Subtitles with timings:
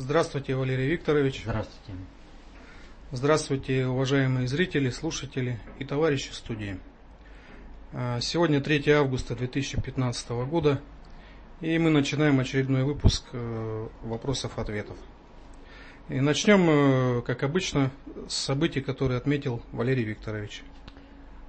[0.00, 1.42] Здравствуйте, Валерий Викторович.
[1.42, 1.92] Здравствуйте.
[3.10, 6.78] Здравствуйте, уважаемые зрители, слушатели и товарищи студии.
[7.92, 10.80] А, сегодня 3 августа 2015 года,
[11.60, 14.96] и мы начинаем очередной выпуск э, вопросов-ответов.
[16.08, 16.68] И начнем,
[17.18, 17.90] э, как обычно,
[18.28, 20.62] с событий, которые отметил Валерий Викторович.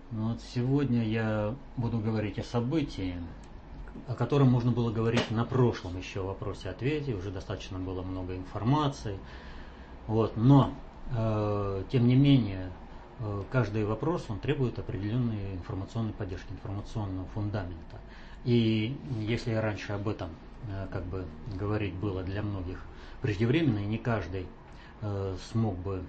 [0.09, 3.13] Ну вот сегодня я буду говорить о событии,
[4.07, 9.17] о котором можно было говорить на прошлом еще вопросе-ответе, уже достаточно было много информации.
[10.07, 10.73] Вот, но,
[11.15, 12.71] э, тем не менее,
[13.19, 17.97] э, каждый вопрос, он требует определенной информационной поддержки, информационного фундамента.
[18.45, 20.29] И если раньше об этом
[20.67, 21.25] э, как бы
[21.55, 22.83] говорить было для многих
[23.21, 24.47] преждевременно, и не каждый
[25.01, 26.03] э, смог бы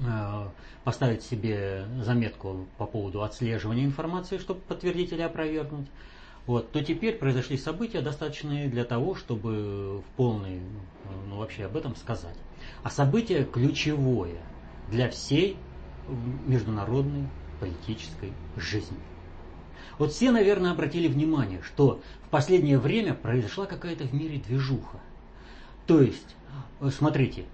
[0.00, 0.48] э,
[0.84, 5.88] поставить себе заметку по поводу отслеживания информации, чтобы подтвердить или опровергнуть,
[6.46, 10.60] вот, то теперь произошли события, достаточные для того, чтобы в полной,
[11.28, 12.36] ну вообще об этом сказать.
[12.82, 14.40] А событие ключевое
[14.90, 15.56] для всей
[16.46, 18.98] международной политической жизни.
[19.98, 25.00] Вот все, наверное, обратили внимание, что в последнее время произошла какая-то в мире движуха.
[25.86, 26.36] То есть,
[26.80, 27.46] э, смотрите,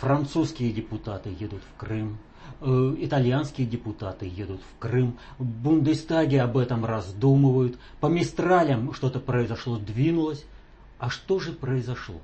[0.00, 2.18] французские депутаты едут в Крым,
[2.62, 10.44] итальянские депутаты едут в Крым, в Бундестаге об этом раздумывают, по Мистралям что-то произошло, двинулось.
[10.98, 12.20] А что же произошло?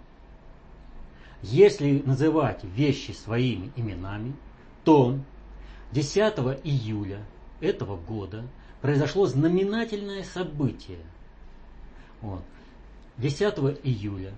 [1.43, 4.35] Если называть вещи своими именами,
[4.85, 5.19] то
[5.93, 6.17] 10
[6.65, 7.25] июля
[7.61, 8.45] этого года
[8.81, 11.01] произошло знаменательное событие.
[12.21, 12.43] Вот.
[13.19, 13.41] 10
[13.83, 14.33] июля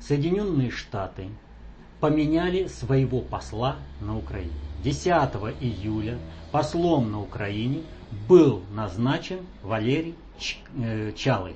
[0.00, 1.28] Соединенные Штаты
[2.00, 4.67] поменяли своего посла на Украине.
[4.84, 5.06] 10
[5.60, 6.18] июля
[6.52, 7.82] послом на Украине
[8.28, 10.14] был назначен Валерий
[10.76, 11.54] э, Чалый.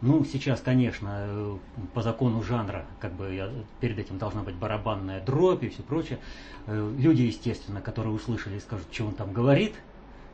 [0.00, 1.56] Ну, сейчас, конечно, э,
[1.92, 3.50] по закону жанра, как бы я,
[3.80, 6.20] перед этим должна быть барабанная дробь и все прочее.
[6.66, 9.74] Э, люди, естественно, которые услышали, скажут, что он там говорит.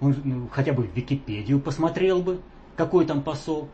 [0.01, 2.41] Он ну, хотя бы в Википедию посмотрел бы,
[2.77, 3.69] какой там посол.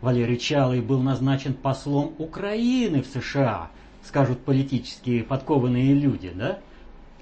[0.00, 3.70] Валерий Чалый был назначен послом Украины в США,
[4.02, 6.60] скажут политические подкованные люди, да?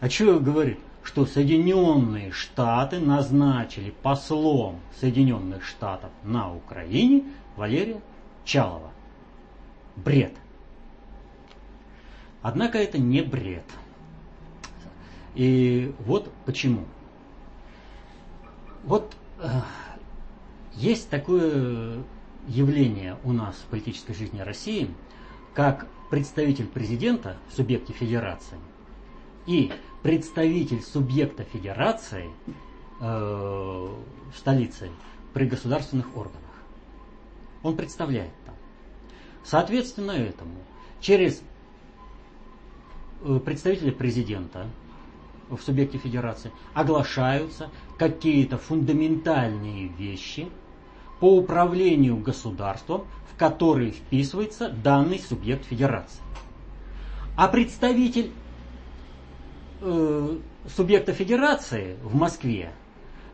[0.00, 0.78] А что говорит?
[1.02, 7.24] Что Соединенные Штаты назначили послом Соединенных Штатов на Украине
[7.56, 8.00] Валерия
[8.44, 8.90] Чалова.
[9.96, 10.34] Бред.
[12.42, 13.64] Однако это не бред.
[15.34, 16.84] И вот почему.
[18.84, 19.48] Вот э,
[20.74, 22.02] есть такое
[22.48, 24.90] явление у нас в политической жизни России,
[25.54, 28.58] как представитель президента в субъекте федерации
[29.46, 29.72] и
[30.02, 32.30] представитель субъекта федерации
[33.00, 34.90] э, в столице
[35.32, 36.40] при государственных органах.
[37.62, 38.54] Он представляет там.
[39.44, 40.56] Соответственно этому,
[41.00, 41.42] через
[43.22, 44.66] э, представителя президента
[45.48, 50.48] в субъекте федерации оглашаются какие-то фундаментальные вещи
[51.20, 56.20] по управлению государством, в который вписывается данный субъект федерации.
[57.36, 58.30] А представитель
[59.84, 60.38] э,
[60.74, 62.72] субъекта федерации в Москве,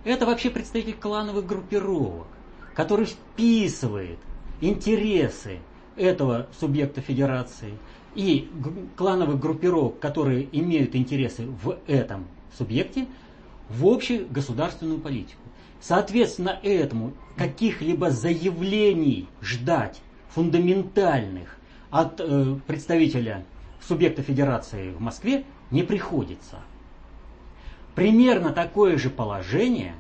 [0.05, 2.27] это вообще представитель клановых группировок,
[2.75, 4.19] который вписывает
[4.60, 5.59] интересы
[5.97, 7.75] этого субъекта федерации
[8.15, 8.50] и
[8.97, 13.06] клановых группировок, которые имеют интересы в этом субъекте,
[13.69, 15.41] в общую государственную политику.
[15.81, 20.00] Соответственно, этому каких-либо заявлений ждать
[20.31, 21.56] фундаментальных
[21.91, 23.44] от э, представителя
[23.81, 26.58] субъекта федерации в Москве не приходится.
[27.94, 29.94] Примерно такое же положение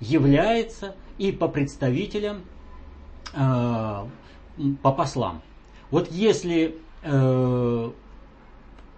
[0.00, 2.42] является и по представителям,
[3.32, 4.04] э,
[4.82, 5.42] по послам.
[5.90, 7.90] Вот если э,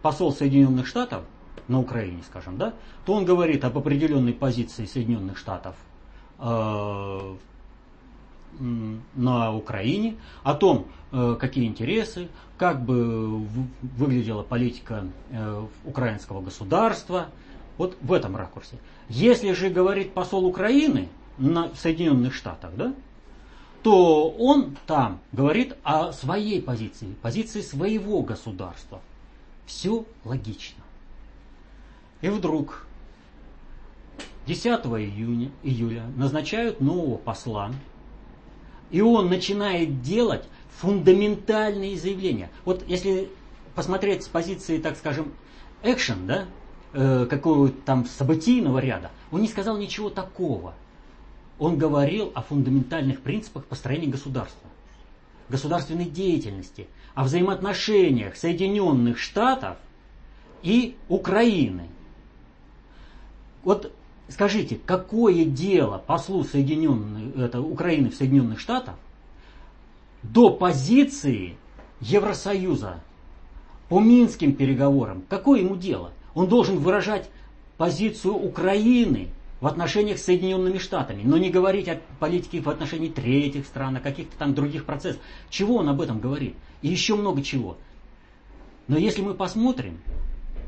[0.02, 1.24] посол Соединенных Штатов
[1.68, 2.74] на Украине, скажем, да,
[3.04, 5.74] то он говорит об определенной позиции Соединенных Штатов
[6.38, 7.36] э,
[8.58, 13.38] на Украине, о том, э, какие интересы, как бы
[13.96, 17.28] выглядела политика э, украинского государства,
[17.78, 18.78] вот в этом ракурсе.
[19.08, 21.08] Если же говорит посол Украины
[21.38, 22.94] на Соединенных Штатах, да,
[23.82, 29.00] то он там говорит о своей позиции, позиции своего государства.
[29.66, 30.82] Все логично.
[32.20, 32.86] И вдруг
[34.46, 37.72] 10 июня, июля назначают нового посла
[38.90, 40.44] и он начинает делать
[40.78, 42.50] фундаментальные заявления.
[42.64, 43.28] Вот если
[43.74, 45.32] посмотреть с позиции, так скажем,
[45.82, 46.44] экшен, да,
[46.92, 50.74] э, какого-то там событийного ряда, он не сказал ничего такого.
[51.58, 54.68] Он говорил о фундаментальных принципах построения государства.
[55.48, 59.76] государственной деятельности, о взаимоотношениях Соединенных Штатов
[60.62, 61.88] и Украины.
[63.62, 63.92] Вот
[64.28, 68.96] скажите, какое дело послу Соединенных, это, Украины в Соединенных Штатах
[70.22, 71.56] до позиции
[72.00, 73.00] Евросоюза
[73.88, 75.22] по Минским переговорам?
[75.28, 76.12] Какое ему дело?
[76.34, 77.30] Он должен выражать
[77.76, 79.28] позицию Украины
[79.60, 84.00] в отношениях с Соединенными Штатами, но не говорить о политике в отношении третьих стран, о
[84.00, 85.20] каких-то там других процессах.
[85.48, 86.54] Чего он об этом говорит?
[86.82, 87.78] И еще много чего.
[88.86, 89.98] Но если мы посмотрим,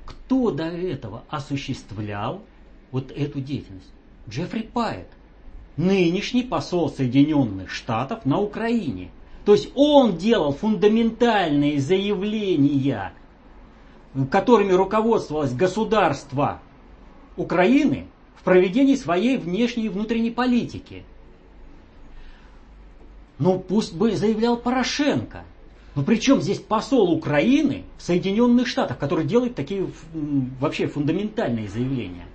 [0.06, 2.42] кто до этого осуществлял
[2.90, 3.90] вот эту деятельность?
[4.28, 5.08] Джеффри Пайет,
[5.76, 9.10] нынешний посол Соединенных Штатов на Украине.
[9.44, 13.12] То есть он делал фундаментальные заявления,
[14.30, 16.60] которыми руководствовалось государство
[17.36, 21.04] Украины в проведении своей внешней и внутренней политики.
[23.38, 25.44] Ну, пусть бы заявлял Порошенко.
[25.94, 29.88] Но при чем здесь посол Украины в Соединенных Штатах, который делает такие
[30.60, 32.26] вообще фундаментальные заявления?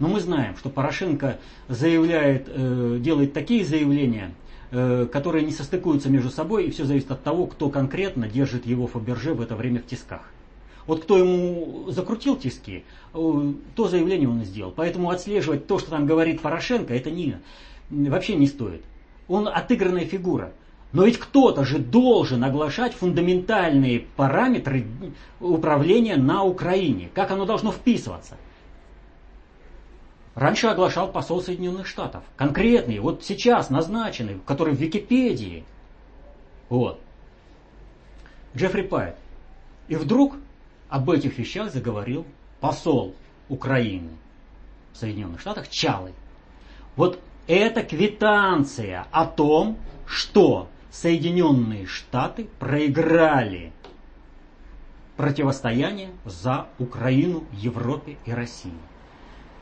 [0.00, 1.38] Но мы знаем, что Порошенко
[1.68, 4.32] заявляет, э, делает такие заявления,
[4.70, 8.86] э, которые не состыкуются между собой, и все зависит от того, кто конкретно держит его
[8.86, 10.22] Фаберже в это время в тисках.
[10.86, 12.82] Вот кто ему закрутил тиски,
[13.12, 14.72] то заявление он и сделал.
[14.74, 17.36] Поэтому отслеживать то, что там говорит Порошенко, это не,
[17.90, 18.82] вообще не стоит.
[19.28, 20.52] Он отыгранная фигура.
[20.92, 24.86] Но ведь кто-то же должен оглашать фундаментальные параметры
[25.38, 27.10] управления на Украине.
[27.14, 28.36] Как оно должно вписываться.
[30.34, 32.22] Раньше оглашал посол Соединенных Штатов.
[32.36, 35.64] Конкретный, вот сейчас назначенный, который в Википедии.
[36.68, 37.00] Вот.
[38.56, 39.16] Джеффри Пайт.
[39.88, 40.36] И вдруг
[40.88, 42.24] об этих вещах заговорил
[42.60, 43.14] посол
[43.48, 44.10] Украины
[44.92, 46.14] в Соединенных Штатах Чалый.
[46.96, 53.72] Вот это квитанция о том, что Соединенные Штаты проиграли
[55.16, 58.72] противостояние за Украину, Европе и России.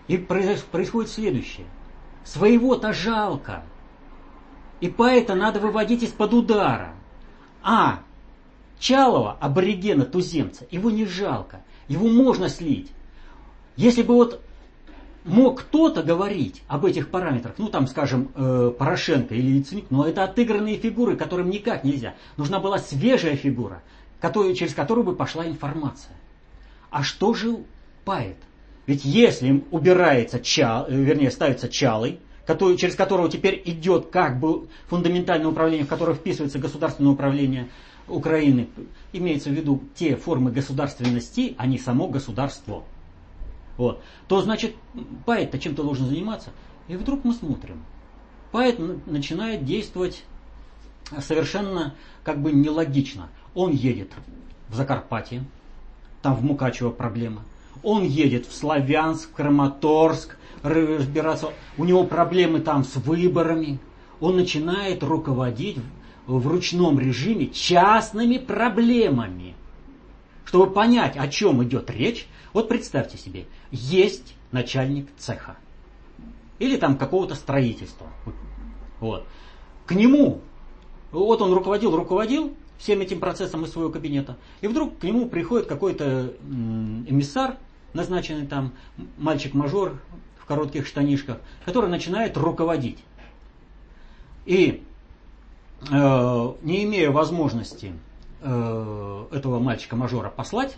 [0.08, 1.66] И происходит следующее.
[2.24, 3.62] Своего-то жалко.
[4.80, 6.94] И поэтому надо выводить из-под удара.
[7.62, 8.00] А
[8.78, 11.62] Чалова, аборигена, туземца, его не жалко.
[11.88, 12.90] Его можно слить.
[13.76, 14.42] Если бы вот
[15.24, 20.24] мог кто-то говорить об этих параметрах, ну там, скажем, э, Порошенко или Яценюк, но это
[20.24, 22.14] отыгранные фигуры, которым никак нельзя.
[22.36, 23.82] Нужна была свежая фигура,
[24.20, 26.16] который, через которую бы пошла информация.
[26.90, 27.64] А что же
[28.04, 28.36] Пает?
[28.88, 34.66] Ведь если убирается чал, э, вернее, ставится чалый, который, через которого теперь идет как бы
[34.86, 37.68] фундаментальное управление, в которое вписывается государственное управление
[38.08, 38.70] Украины,
[39.12, 42.82] имеется в виду те формы государственности, а не само государство.
[43.76, 44.02] Вот.
[44.26, 44.74] То значит,
[45.26, 46.48] поэт-то чем-то должен заниматься.
[46.88, 47.84] И вдруг мы смотрим.
[48.52, 50.24] Поэт начинает действовать
[51.20, 51.94] совершенно
[52.24, 53.28] как бы нелогично.
[53.54, 54.12] Он едет
[54.70, 55.44] в Закарпатье,
[56.22, 57.44] там в Мукачево проблема.
[57.82, 61.50] Он едет в Славянск, в Краматорск, разбираться.
[61.76, 63.78] У него проблемы там с выборами.
[64.20, 65.78] Он начинает руководить
[66.26, 69.54] в ручном режиме частными проблемами.
[70.44, 75.56] Чтобы понять, о чем идет речь, вот представьте себе, есть начальник цеха
[76.58, 78.06] или там какого-то строительства.
[79.00, 79.26] Вот.
[79.86, 80.40] К нему,
[81.12, 85.66] вот он руководил, руководил всем этим процессом из своего кабинета, и вдруг к нему приходит
[85.66, 87.56] какой-то эмиссар,
[87.94, 88.72] назначенный там
[89.18, 90.00] мальчик-мажор
[90.38, 92.98] в коротких штанишках, который начинает руководить.
[94.46, 94.82] И
[95.90, 97.92] Э, не имея возможности
[98.40, 100.76] э, этого мальчика-мажора послать,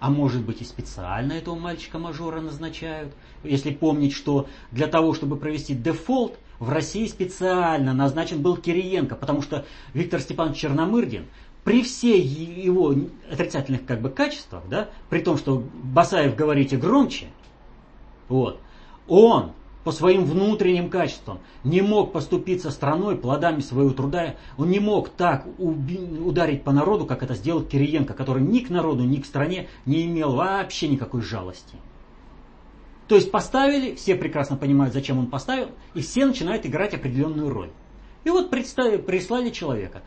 [0.00, 5.74] а может быть и специально этого мальчика-мажора назначают, если помнить, что для того, чтобы провести
[5.74, 11.26] дефолт, в России специально назначен был Кириенко, потому что Виктор Степанович Черномырдин
[11.66, 12.94] при всей его
[13.28, 17.26] отрицательных как бы качествах, да, при том, что Басаев говорите громче,
[18.28, 18.60] вот,
[19.08, 19.50] он
[19.82, 24.36] по своим внутренним качествам не мог поступиться страной плодами своего труда.
[24.56, 29.02] Он не мог так ударить по народу, как это сделал Кириенко, который ни к народу,
[29.02, 31.76] ни к стране не имел вообще никакой жалости.
[33.08, 37.70] То есть поставили, все прекрасно понимают, зачем он поставил, и все начинают играть определенную роль.
[38.22, 40.02] И вот прислали человека.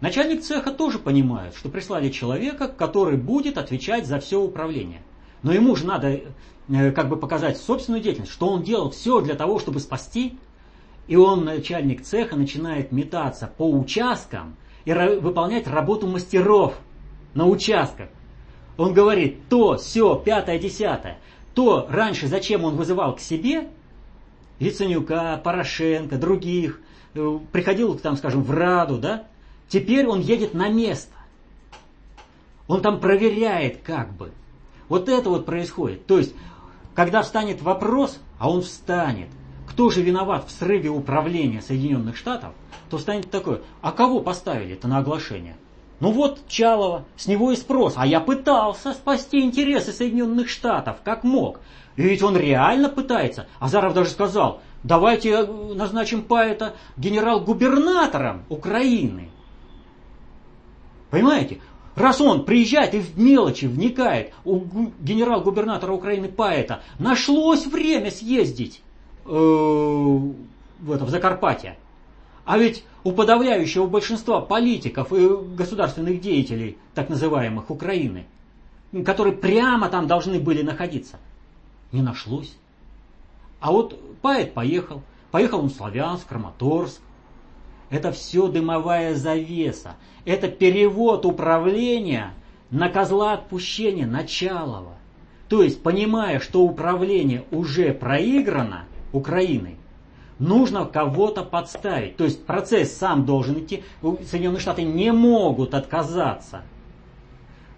[0.00, 5.02] Начальник цеха тоже понимает, что прислали человека, который будет отвечать за все управление.
[5.42, 6.20] Но ему же надо
[6.70, 10.38] Э, как бы показать собственную деятельность, что он делал все для того, чтобы спасти,
[11.06, 16.78] и он, начальник цеха, начинает метаться по участкам и выполнять работу мастеров
[17.32, 18.08] на участках.
[18.76, 21.18] Он говорит, то, все, пятое, десятое.
[21.54, 23.68] То раньше, зачем он вызывал к себе,
[24.58, 26.80] Яценюка, Порошенко, других,
[27.14, 29.24] э, приходил, там, скажем, в Раду, да,
[29.68, 31.14] теперь он едет на место.
[32.66, 34.32] Он там проверяет как бы.
[34.88, 36.06] Вот это вот происходит.
[36.06, 36.34] То есть,
[36.94, 39.28] когда встанет вопрос, а он встанет,
[39.66, 42.52] кто же виноват в срыве управления Соединенных Штатов,
[42.90, 45.56] то станет такое, а кого поставили это на оглашение?
[46.00, 47.94] Ну вот Чалова, с него и спрос.
[47.96, 51.60] А я пытался спасти интересы Соединенных Штатов, как мог.
[51.96, 53.48] И ведь он реально пытается.
[53.58, 59.30] Азаров даже сказал, давайте э, назначим Паэта генерал-губернатором Украины.
[61.10, 61.60] Понимаете?
[61.94, 64.60] Раз он приезжает и в мелочи вникает, у
[65.00, 68.82] генерал-губернатора Украины Паэта нашлось время съездить
[69.24, 71.76] э, в, это, в Закарпатье.
[72.44, 78.26] А ведь у подавляющего большинства политиков и государственных деятелей, так называемых Украины,
[79.04, 81.18] которые прямо там должны были находиться,
[81.90, 82.56] не нашлось.
[83.60, 85.02] А вот поэт поехал.
[85.30, 87.00] Поехал он в Славянск, Краматорск.
[87.90, 89.96] Это все дымовая завеса.
[90.24, 92.34] Это перевод управления
[92.70, 94.96] на козла отпущения Началова.
[95.48, 99.76] То есть, понимая, что управление уже проиграно Украиной,
[100.38, 102.16] нужно кого-то подставить.
[102.16, 103.82] То есть процесс сам должен идти.
[104.02, 106.62] Соединенные Штаты не могут отказаться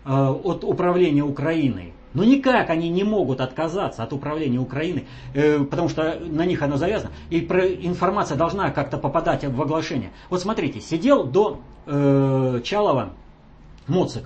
[0.05, 1.95] э, от управления Украиной.
[2.13, 6.77] Но никак они не могут отказаться от управления Украиной, э, потому что на них оно
[6.77, 7.13] завязано.
[7.31, 10.11] И про, информация должна как-то попадать в оглашение.
[10.29, 13.11] Вот смотрите, сидел до э, Чалова
[13.87, 14.25] Моцик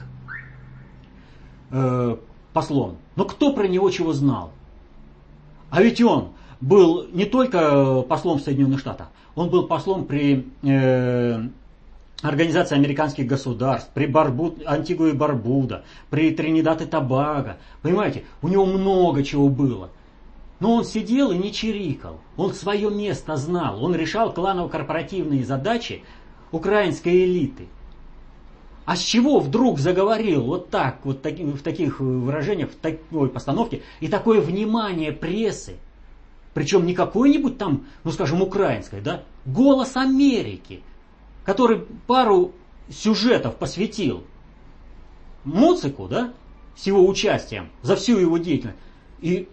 [1.71, 2.17] э,
[2.53, 2.97] послом.
[3.17, 4.53] Но кто про него чего знал?
[5.71, 11.49] А ведь он был не только послом Соединенных Штатах, он был послом при э,
[12.25, 17.59] Организации американских государств, при Барбу, Антигуа и Барбуда, при Тринидад и Тобаго.
[17.83, 19.91] Понимаете, у него много чего было.
[20.59, 22.21] Но он сидел и не чирикал.
[22.39, 23.85] Он свое место знал.
[23.85, 26.03] Он решал кланово-корпоративные задачи
[26.51, 27.67] украинской элиты.
[28.87, 33.83] А с чего вдруг заговорил вот так, вот таки, в таких выражениях, в такой постановке,
[34.01, 35.77] и такое внимание прессы,
[36.55, 40.83] причем не какой-нибудь там, ну скажем, украинской, да, голос Америки,
[41.45, 42.53] который пару
[42.89, 44.25] сюжетов посвятил
[45.45, 46.33] Моцику, да,
[46.77, 48.79] с его участием, за всю его деятельность.
[49.21, 49.49] И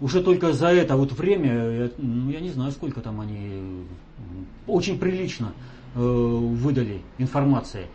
[0.00, 3.84] уже только за это вот время, ну, я не знаю, сколько там они
[4.66, 5.52] очень прилично
[5.94, 7.86] э, выдали информации.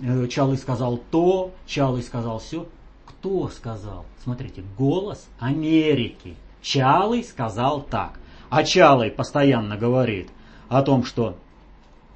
[0.00, 2.66] Э, Чалый сказал то, Чалый сказал все.
[3.06, 4.04] Кто сказал?
[4.22, 6.36] Смотрите, голос Америки.
[6.62, 8.18] Чалый сказал так.
[8.48, 10.28] А Чалый постоянно говорит
[10.68, 11.36] о том, что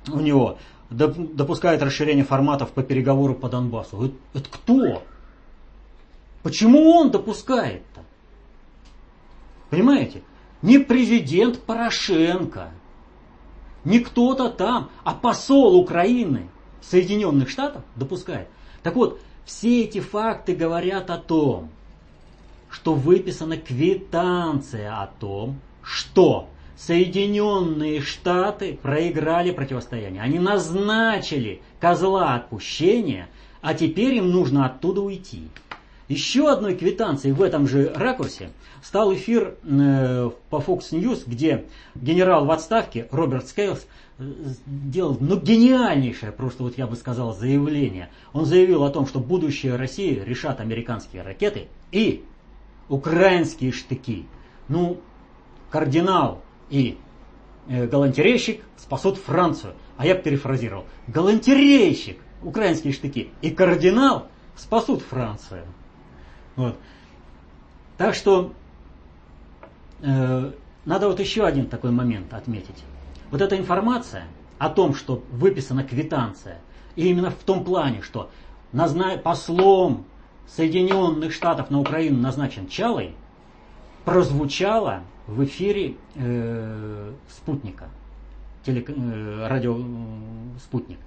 [0.09, 0.59] у него
[0.90, 4.12] допускает расширение форматов по переговору по Донбассу.
[4.35, 5.02] Это, кто?
[6.42, 8.02] Почему он допускает-то?
[9.71, 10.23] Понимаете?
[10.61, 12.71] Не президент Порошенко,
[13.85, 16.49] не кто-то там, а посол Украины
[16.80, 18.49] Соединенных Штатов допускает.
[18.82, 21.71] Так вот, все эти факты говорят о том,
[22.71, 30.22] что выписана квитанция о том, что Соединенные Штаты проиграли противостояние.
[30.22, 33.28] Они назначили козла отпущения,
[33.60, 35.48] а теперь им нужно оттуда уйти.
[36.08, 38.50] Еще одной квитанцией в этом же ракурсе
[38.82, 41.64] стал эфир э, по Fox News, где
[41.94, 43.86] генерал в отставке Роберт Скейлс
[44.18, 44.24] э,
[44.66, 48.10] делал ну, гениальнейшее, просто вот я бы сказал, заявление.
[48.32, 52.24] Он заявил о том, что будущее России решат американские ракеты и
[52.88, 54.26] украинские штыки.
[54.68, 55.00] Ну,
[55.70, 56.98] кардинал и
[57.68, 59.74] э, галантерейщик спасут Францию.
[59.98, 60.86] А я перефразировал.
[61.06, 64.26] Галантерейщик, украинские штыки, и кардинал
[64.56, 65.64] спасут Францию.
[66.56, 66.76] Вот.
[67.98, 68.54] Так что
[70.00, 70.52] э,
[70.86, 72.82] надо вот еще один такой момент отметить.
[73.30, 74.24] Вот эта информация
[74.58, 76.58] о том, что выписана квитанция,
[76.96, 78.30] и именно в том плане, что
[78.72, 79.16] назна...
[79.18, 80.06] послом
[80.48, 83.14] Соединенных Штатов на Украину назначен Чалой,
[84.04, 87.88] прозвучало в эфире э, спутника,
[88.64, 89.84] теле, э, радио э,
[90.58, 90.98] спутник.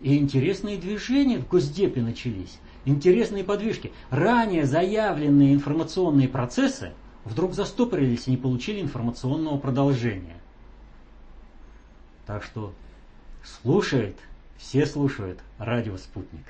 [0.00, 3.92] И интересные движения в Госдепе начались, интересные подвижки.
[4.10, 6.92] Ранее заявленные информационные процессы
[7.24, 10.36] вдруг застопорились и не получили информационного продолжения.
[12.26, 12.72] Так что
[13.42, 14.16] слушает,
[14.56, 16.44] все слушают радио «Спутник».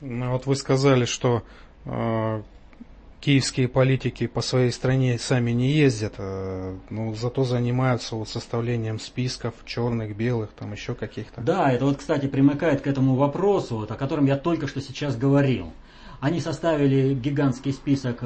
[0.00, 1.42] Ну, вот вы сказали, что
[1.84, 2.42] э,
[3.20, 9.54] киевские политики по своей стране сами не ездят, э, но зато занимаются вот составлением списков
[9.64, 11.40] черных, белых, там еще каких-то.
[11.40, 15.16] Да, это вот, кстати, примыкает к этому вопросу, вот, о котором я только что сейчас
[15.16, 15.72] говорил.
[16.20, 18.20] Они составили гигантский список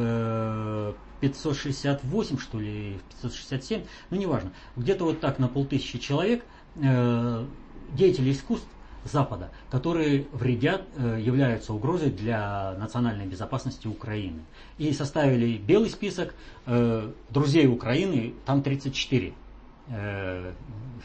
[1.21, 6.45] 568, э, что ли, 567, ну неважно, где-то вот так на полтысячи человек
[6.77, 7.45] э,
[7.93, 8.67] деятели искусств
[9.05, 14.41] Запада, которые вредят, э, являются угрозой для национальной безопасности Украины.
[14.79, 16.35] И составили белый список
[16.67, 19.33] э, друзей Украины, там 34
[19.89, 20.53] э,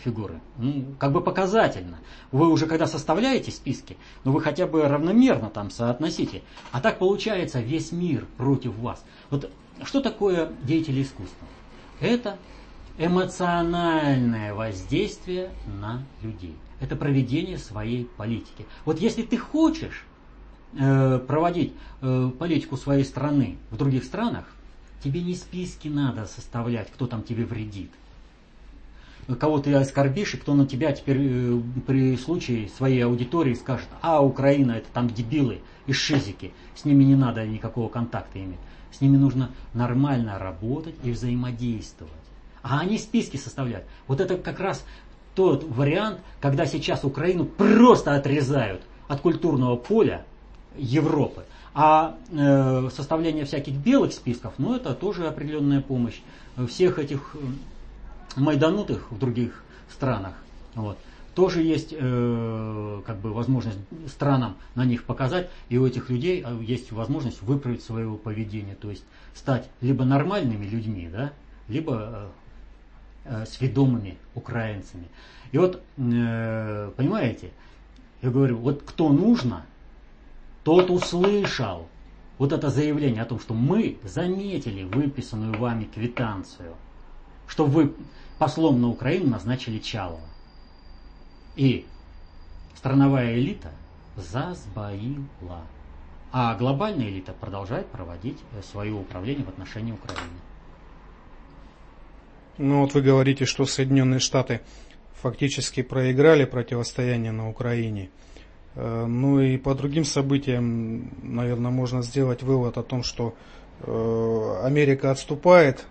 [0.04, 0.40] фигуры.
[0.58, 1.98] Ну, как бы показательно.
[2.32, 6.44] Вы уже когда составляете списки, ну вы хотя бы равномерно там соотносите.
[6.72, 9.04] А так получается весь мир против вас.
[9.30, 9.50] Вот
[9.84, 11.48] что такое деятели искусства?
[12.00, 12.38] Это
[12.98, 16.56] эмоциональное воздействие на людей.
[16.80, 18.66] Это проведение своей политики.
[18.86, 20.06] Вот если ты хочешь
[20.78, 24.46] э, проводить э, политику своей страны в других странах,
[25.04, 27.92] тебе не списки надо составлять, кто там тебе вредит.
[29.40, 34.24] Кого ты оскорбишь, и кто на тебя теперь э, при случае своей аудитории скажет, а
[34.24, 38.60] Украина это там дебилы и шизики, с ними не надо никакого контакта иметь.
[38.92, 42.14] С ними нужно нормально работать и взаимодействовать.
[42.62, 43.86] А они списки составляют.
[44.08, 44.86] Вот это как раз
[45.38, 50.26] тот вариант, когда сейчас Украину просто отрезают от культурного поля
[50.76, 51.44] Европы.
[51.76, 56.22] А э, составление всяких белых списков, ну это тоже определенная помощь.
[56.68, 59.64] Всех этих э, майданутых в других
[59.94, 60.34] странах,
[60.74, 60.98] вот,
[61.36, 63.78] тоже есть э, как бы возможность
[64.08, 68.90] странам на них показать, и у этих людей э, есть возможность выправить свое поведение, то
[68.90, 69.04] есть
[69.36, 71.32] стать либо нормальными людьми, да,
[71.68, 72.28] либо э,
[73.46, 75.08] сведомыми украинцами.
[75.52, 77.52] И вот, э, понимаете,
[78.22, 79.66] я говорю, вот кто нужно,
[80.64, 81.88] тот услышал
[82.38, 86.76] вот это заявление о том, что мы заметили выписанную вами квитанцию,
[87.48, 87.94] что вы
[88.38, 90.22] послом на Украину назначили Чалова.
[91.56, 91.86] И
[92.76, 93.72] страновая элита
[94.16, 95.62] засбоила.
[96.32, 100.28] А глобальная элита продолжает проводить э, свое управление в отношении Украины.
[102.58, 104.62] Ну вот вы говорите, что Соединенные Штаты
[105.22, 108.10] фактически проиграли противостояние на Украине.
[108.76, 113.36] Э, ну и по другим событиям, наверное, можно сделать вывод о том, что
[113.82, 115.86] э, Америка отступает,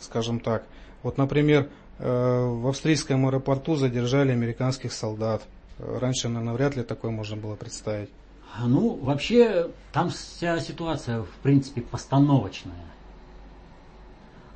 [0.00, 0.66] скажем так.
[1.02, 5.42] Вот, например, Э, в австрийском аэропорту задержали американских солдат.
[5.78, 8.10] Раньше, наверное, вряд ли такое можно было представить.
[8.60, 12.74] Ну, вообще, там вся ситуация, в принципе, постановочная.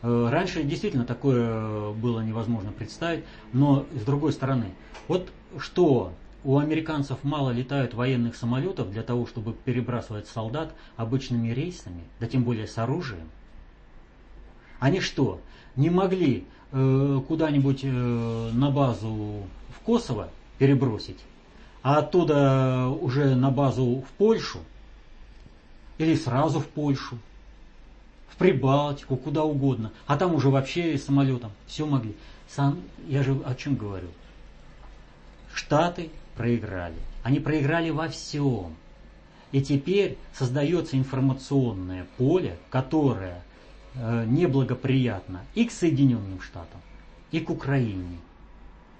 [0.02, 4.72] Э, раньше действительно такое было невозможно представить, но с другой стороны,
[5.06, 6.12] вот что
[6.44, 12.44] у американцев мало летают военных самолетов для того, чтобы перебрасывать солдат обычными рейсами, да тем
[12.44, 13.28] более с оружием.
[14.78, 15.40] Они что,
[15.74, 21.18] не могли Э, куда-нибудь э, на базу в Косово перебросить,
[21.82, 24.58] а оттуда уже на базу в Польшу,
[25.96, 27.18] или сразу в Польшу,
[28.38, 32.14] Прибалтику, куда угодно, а там уже вообще самолетом, все могли.
[32.48, 34.08] Сам, я же о чем говорю?
[35.52, 36.96] Штаты проиграли.
[37.24, 38.76] Они проиграли во всем.
[39.50, 43.42] И теперь создается информационное поле, которое
[44.00, 46.80] Э, неблагоприятно и к Соединенным Штатам,
[47.32, 48.18] и к Украине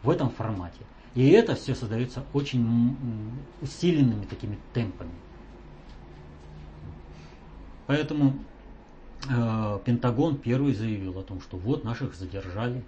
[0.03, 0.81] в этом формате.
[1.14, 5.12] И это все создается очень усиленными такими темпами.
[7.87, 8.35] Поэтому
[9.24, 12.83] Пентагон первый заявил о том, что вот наших задержали.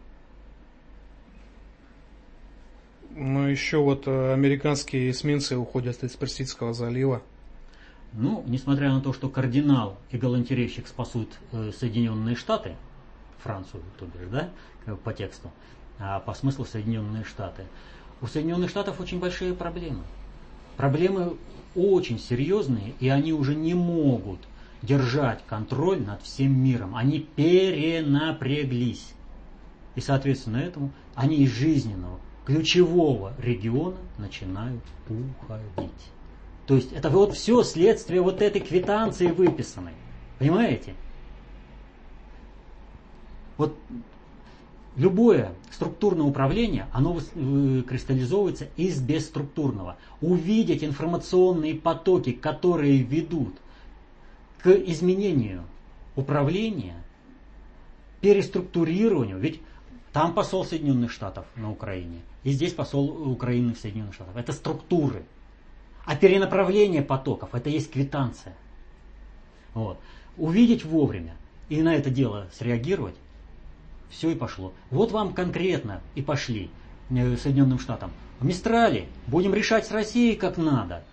[3.10, 7.22] Ну еще вот э, американские эсминцы уходят из Персидского залива.
[8.12, 12.76] Ну, несмотря на то, что кардинал и галантерейщик спасут э, Соединенные Штаты,
[13.42, 14.50] Францию, то бишь, да,
[15.04, 15.50] по тексту,
[15.98, 17.64] а по смыслу Соединенные Штаты,
[18.20, 20.02] у Соединенных Штатов очень большие проблемы.
[20.76, 21.36] Проблемы
[21.74, 24.40] очень серьезные, и они уже не могут
[24.82, 26.94] держать контроль над всем миром.
[26.94, 29.12] Они перенапряглись.
[29.94, 35.90] И, соответственно, этому они из жизненного, ключевого региона начинают уходить.
[36.66, 39.92] То есть это вот все следствие вот этой квитанции выписанной.
[40.38, 40.94] Понимаете?
[43.56, 43.76] Вот
[44.96, 49.96] любое структурное управление, оно кристаллизовывается из бесструктурного.
[50.20, 53.54] Увидеть информационные потоки, которые ведут
[54.62, 55.64] к изменению
[56.16, 57.02] управления,
[58.20, 59.38] переструктурированию.
[59.38, 59.60] Ведь
[60.12, 64.36] там посол Соединенных Штатов на Украине, и здесь посол Украины в Соединенных Штатах.
[64.36, 65.24] Это структуры.
[66.04, 68.54] А перенаправление потоков– это есть квитанция.
[69.74, 69.98] Вот.
[70.36, 71.36] Увидеть вовремя
[71.68, 73.14] и на это дело среагировать,
[74.08, 74.72] все и пошло.
[74.90, 76.70] Вот вам конкретно и пошли
[77.10, 78.10] э, Соединенным Штатам.
[78.40, 81.04] Мистрали, будем решать с Россией как надо.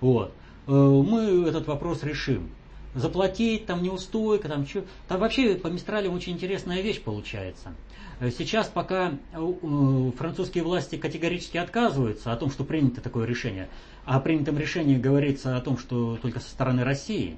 [0.00, 0.32] Вот.
[0.66, 2.50] Э, мы этот вопрос решим.
[2.94, 4.84] Заплатить, там неустойка, там что.
[5.08, 7.74] Там вообще по Мистралям очень интересная вещь получается.
[8.20, 13.68] Э, сейчас пока французские власти категорически отказываются о том, что принято такое решение,
[14.04, 17.36] а о принятом решении говорится о том, что только со стороны России.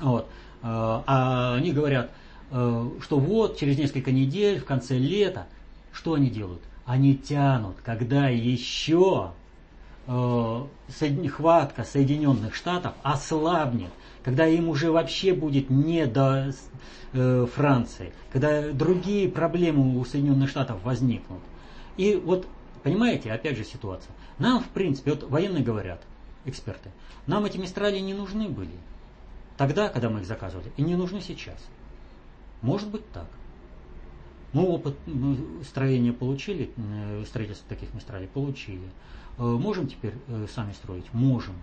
[0.00, 0.26] Вот.
[0.62, 2.10] Э, а они говорят,
[2.50, 5.46] э, что вот через несколько недель, в конце лета,
[5.92, 6.62] что они делают?
[6.84, 9.32] Они тянут, когда еще
[10.06, 13.90] хватка Соединенных Штатов ослабнет,
[14.28, 16.52] когда им уже вообще будет не до
[17.14, 21.40] э, Франции, когда другие проблемы у Соединенных Штатов возникнут.
[21.96, 22.46] И вот,
[22.82, 24.14] понимаете, опять же ситуация.
[24.38, 26.02] Нам, в принципе, вот военные говорят,
[26.44, 26.90] эксперты,
[27.26, 28.74] нам эти мистрали не нужны были
[29.56, 31.66] тогда, когда мы их заказывали, и не нужны сейчас.
[32.60, 33.28] Может быть так.
[34.52, 34.94] Мы опыт
[35.66, 38.90] строения получили, э, строительство таких мистралей получили.
[39.38, 41.06] Э, можем теперь э, сами строить?
[41.14, 41.54] Можем.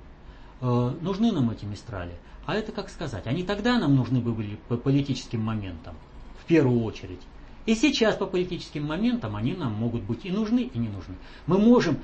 [1.01, 2.13] Нужны нам эти мистрали?
[2.45, 3.27] А это как сказать?
[3.27, 5.95] Они тогда нам нужны были по политическим моментам,
[6.41, 7.21] в первую очередь.
[7.65, 11.15] И сейчас по политическим моментам они нам могут быть и нужны, и не нужны.
[11.47, 11.97] Мы можем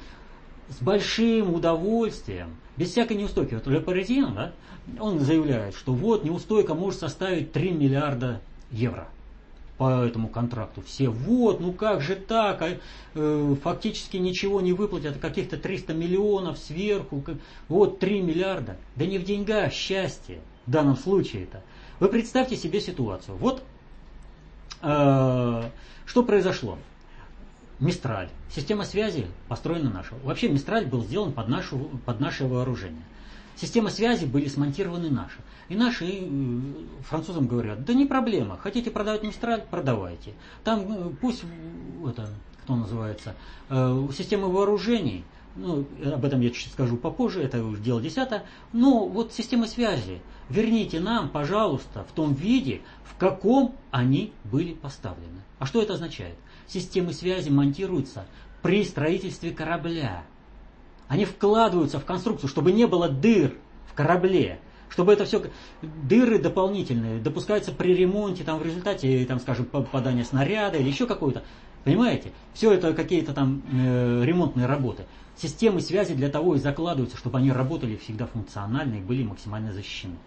[0.69, 3.55] с большим удовольствием, без всякой неустойки.
[3.55, 4.53] Вот Лепарезин, да,
[4.99, 9.07] он заявляет, что вот неустойка может составить 3 миллиарда евро
[9.81, 10.83] по этому контракту.
[10.83, 12.77] Все, вот, ну как же так, а,
[13.15, 17.23] э, фактически ничего не выплатят, каких-то 300 миллионов сверху,
[17.67, 18.77] вот 3 миллиарда.
[18.95, 21.63] Да не в деньгах счастье в данном случае это.
[21.99, 23.37] Вы представьте себе ситуацию.
[23.37, 23.63] Вот
[24.83, 25.63] э,
[26.05, 26.77] что произошло.
[27.79, 28.29] Мистраль.
[28.55, 30.13] Система связи построена наша.
[30.23, 33.01] Вообще Мистраль был сделан под, нашу, под наше вооружение.
[33.55, 35.39] Системы связи были смонтированы наши.
[35.69, 36.27] И наши э,
[37.01, 40.33] французам говорят, да не проблема, хотите продавать Мистраль, продавайте.
[40.63, 41.43] Там э, пусть,
[42.07, 42.29] это,
[42.63, 43.35] кто называется,
[43.69, 45.23] э, системы вооружений,
[45.55, 50.21] ну, об этом я чуть скажу попозже, это уже дело десятое, но вот системы связи,
[50.49, 55.41] верните нам, пожалуйста, в том виде, в каком они были поставлены.
[55.59, 56.35] А что это означает?
[56.67, 58.25] Системы связи монтируются
[58.61, 60.23] при строительстве корабля.
[61.11, 65.41] Они вкладываются в конструкцию, чтобы не было дыр в корабле чтобы это все
[65.81, 71.43] дыры дополнительные допускаются при ремонте, там в результате, там, скажем, попадания снаряда или еще какой-то.
[71.85, 72.33] Понимаете?
[72.53, 75.05] Все это какие-то там э, ремонтные работы.
[75.37, 80.17] Системы связи для того и закладываются, чтобы они работали всегда функционально и были максимально защищены.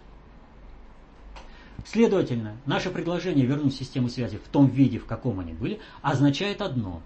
[1.85, 7.03] Следовательно, наше предложение вернуть систему связи в том виде, в каком они были, означает одно.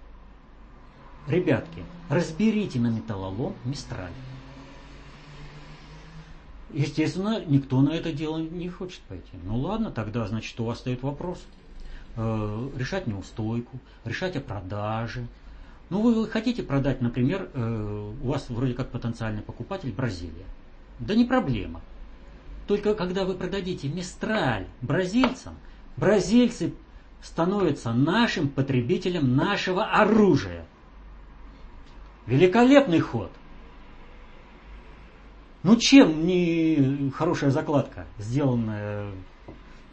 [1.30, 4.10] Ребятки, разберите на металлолом Мистраль.
[6.72, 9.30] Естественно, никто на это дело не хочет пойти.
[9.44, 11.40] Ну ладно, тогда, значит, у вас стоит вопрос.
[12.16, 15.24] Э, решать неустойку, решать о продаже.
[15.88, 20.46] Ну, вы хотите продать, например, э, у вас вроде как потенциальный покупатель Бразилия.
[20.98, 21.80] Да не проблема.
[22.66, 25.54] Только когда вы продадите Мистраль бразильцам,
[25.96, 26.74] бразильцы
[27.22, 30.66] становятся нашим потребителем нашего оружия.
[32.30, 33.32] Великолепный ход.
[35.64, 39.10] Ну чем не хорошая закладка, сделанная.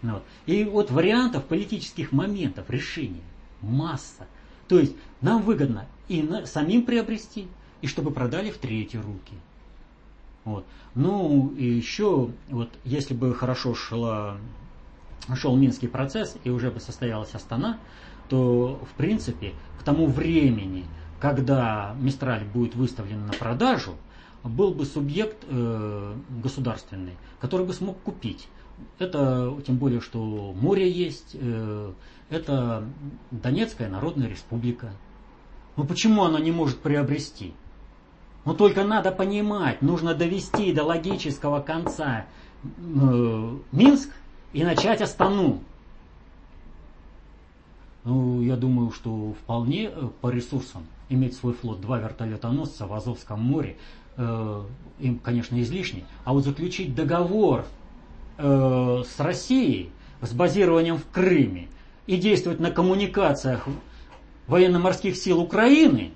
[0.03, 0.23] Ну, вот.
[0.45, 3.23] И вот вариантов политических моментов решения
[3.61, 4.27] масса.
[4.67, 7.47] То есть нам выгодно и на, самим приобрести,
[7.81, 9.33] и чтобы продали в третьи руки.
[10.45, 10.63] Вот.
[10.93, 14.37] Ну и еще, вот если бы хорошо шла,
[15.35, 17.79] шел Минский процесс и уже бы состоялась Астана,
[18.29, 20.85] то в принципе к тому времени,
[21.19, 23.95] когда Мистраль будет выставлен на продажу,
[24.43, 28.47] был бы субъект э, государственный, который бы смог купить.
[28.99, 30.19] Это тем более, что
[30.53, 31.91] море есть, э,
[32.29, 32.83] это
[33.31, 34.91] Донецкая Народная Республика.
[35.75, 37.53] Ну почему она не может приобрести?
[38.45, 42.25] Ну только надо понимать, нужно довести до логического конца
[42.63, 44.11] э, Минск
[44.53, 45.61] и начать Астану.
[48.03, 53.41] Ну, я думаю, что вполне э, по ресурсам иметь свой флот, два вертолетоносца в Азовском
[53.41, 53.77] море,
[54.17, 54.63] э,
[54.99, 57.65] им, конечно, излишне, а вот заключить договор
[58.37, 59.91] э, с Россией,
[60.21, 61.67] с базированием в Крыме
[62.07, 63.67] и действовать на коммуникациях
[64.47, 66.11] военно-морских сил Украины,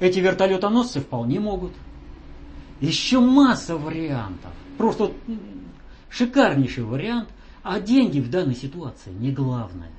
[0.00, 1.72] эти вертолетоносцы вполне могут.
[2.80, 4.50] Еще масса вариантов.
[4.78, 5.12] Просто
[6.08, 7.28] шикарнейший вариант.
[7.62, 9.90] А деньги в данной ситуации не главное.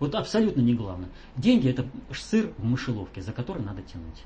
[0.00, 1.08] Вот абсолютно не главное.
[1.36, 4.24] Деньги это сыр в мышеловке, за который надо тянуть.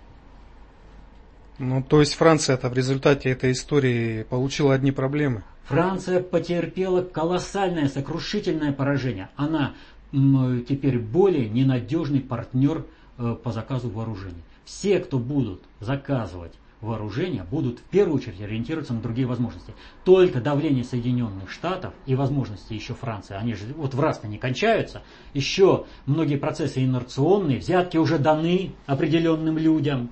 [1.59, 5.43] Ну, то есть Франция-то в результате этой истории получила одни проблемы.
[5.65, 9.31] Франция потерпела колоссальное, сокрушительное поражение.
[9.37, 9.75] Она
[10.13, 12.87] теперь более ненадежный партнер
[13.19, 14.43] э, по заказу вооружений.
[14.65, 16.53] Все, кто будут заказывать
[16.85, 19.75] вооружения будут в первую очередь ориентироваться на другие возможности.
[20.05, 25.03] Только давление Соединенных Штатов и возможности еще Франции, они же вот в раз-то не кончаются,
[25.33, 30.11] еще многие процессы инерционные, взятки уже даны определенным людям,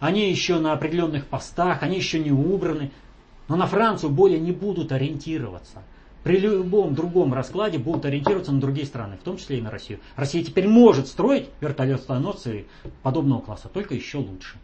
[0.00, 2.90] они еще на определенных постах, они еще не убраны,
[3.48, 5.82] но на Францию более не будут ориентироваться.
[6.22, 10.00] При любом другом раскладе будут ориентироваться на другие страны, в том числе и на Россию.
[10.16, 12.66] Россия теперь может строить вертолетоносцы
[13.02, 14.58] подобного класса, только еще лучше.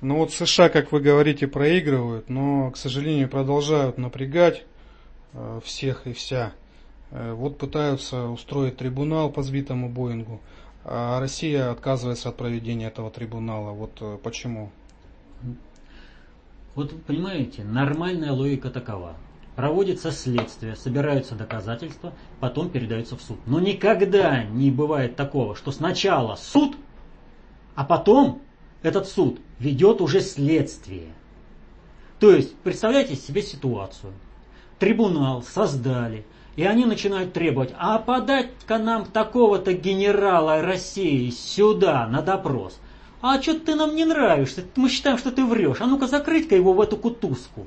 [0.00, 4.64] Ну вот США, как вы говорите, проигрывают, но, к сожалению, продолжают напрягать
[5.34, 6.52] э, всех и вся.
[7.10, 10.40] Э, вот пытаются устроить трибунал по сбитому Боингу,
[10.84, 13.72] а Россия отказывается от проведения этого трибунала.
[13.72, 14.70] Вот э, почему?
[16.74, 19.16] Вот понимаете, нормальная логика такова.
[19.54, 23.38] Проводится следствие, собираются доказательства, потом передаются в суд.
[23.44, 26.74] Но никогда не бывает такого, что сначала суд,
[27.74, 28.40] а потом
[28.82, 31.12] этот суд ведет уже следствие.
[32.18, 34.12] То есть, представляете себе ситуацию.
[34.78, 36.24] Трибунал создали,
[36.56, 42.78] и они начинают требовать, а подать-ка нам такого-то генерала России сюда на допрос.
[43.22, 44.64] А что ты нам не нравишься?
[44.76, 45.80] Мы считаем, что ты врешь.
[45.80, 47.66] А ну-ка закрыть-ка его в эту кутузку.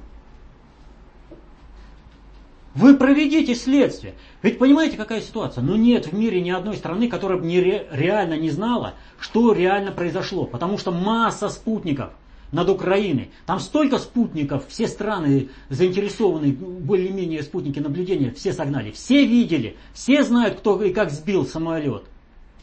[2.75, 4.15] Вы проведите следствие.
[4.41, 5.63] Ведь понимаете, какая ситуация?
[5.63, 9.53] Ну нет в мире ни одной страны, которая бы не ре, реально не знала, что
[9.53, 10.45] реально произошло.
[10.45, 12.13] Потому что масса спутников
[12.51, 13.29] над Украиной.
[13.45, 18.91] Там столько спутников, все страны заинтересованы, более-менее спутники наблюдения, все согнали.
[18.91, 22.05] Все видели, все знают, кто и как сбил самолет.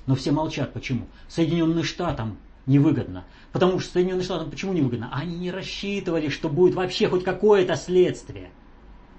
[0.06, 0.72] Но все молчат.
[0.72, 1.06] Почему?
[1.28, 3.24] Соединенным Штатам невыгодно.
[3.52, 5.08] Потому что Соединенным Штатам почему невыгодно?
[5.12, 8.50] Они не рассчитывали, что будет вообще хоть какое-то следствие.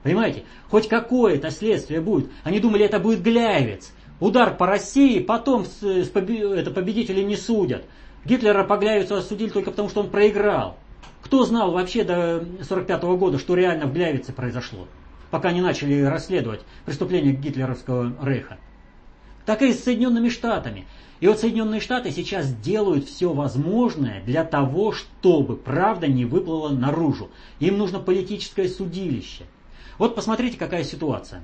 [0.03, 0.43] Понимаете?
[0.69, 2.31] Хоть какое-то следствие будет.
[2.43, 3.91] Они думали, это будет Гляевец.
[4.19, 7.85] Удар по России, потом с, с побе, это, победителей не судят.
[8.25, 10.77] Гитлера по Гляевицу осудили только потому, что он проиграл.
[11.23, 14.87] Кто знал вообще до 1945 года, что реально в Гляевице произошло?
[15.29, 18.57] Пока не начали расследовать преступления гитлеровского рейха.
[19.45, 20.85] Так и с Соединенными Штатами.
[21.19, 27.29] И вот Соединенные Штаты сейчас делают все возможное для того, чтобы правда не выплыла наружу.
[27.59, 29.45] Им нужно политическое судилище.
[29.97, 31.41] Вот посмотрите, какая ситуация.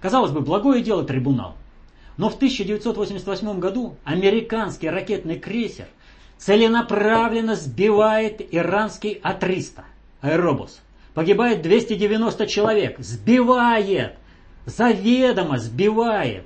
[0.00, 1.56] Казалось бы, благое дело трибунал.
[2.16, 5.86] Но в 1988 году американский ракетный крейсер
[6.38, 9.82] целенаправленно сбивает иранский А-300,
[10.20, 10.80] аэробус.
[11.14, 12.98] Погибает 290 человек.
[12.98, 14.16] Сбивает,
[14.66, 16.44] заведомо сбивает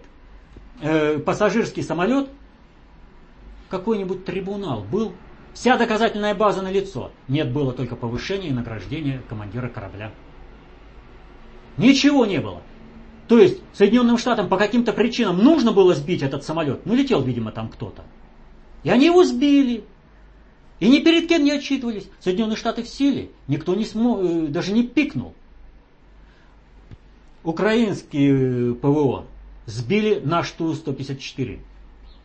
[0.81, 2.29] э, пассажирский самолет.
[3.71, 5.15] Какой-нибудь трибунал был.
[5.55, 7.11] Вся доказательная база на лицо.
[7.27, 10.13] Нет, было только повышение и награждение командира корабля.
[11.79, 12.63] Ничего не было.
[13.29, 16.85] То есть Соединенным Штатам по каким-то причинам нужно было сбить этот самолет.
[16.87, 18.03] Ну, летел, видимо, там кто-то.
[18.83, 19.85] И они его сбили.
[20.81, 22.09] И ни перед кем не отчитывались.
[22.21, 23.31] Соединенные Штаты в силе.
[23.47, 25.35] Никто не смог, э, даже не пикнул.
[27.45, 29.27] Украинские э, ПВО
[29.67, 31.61] сбили наш Ту-154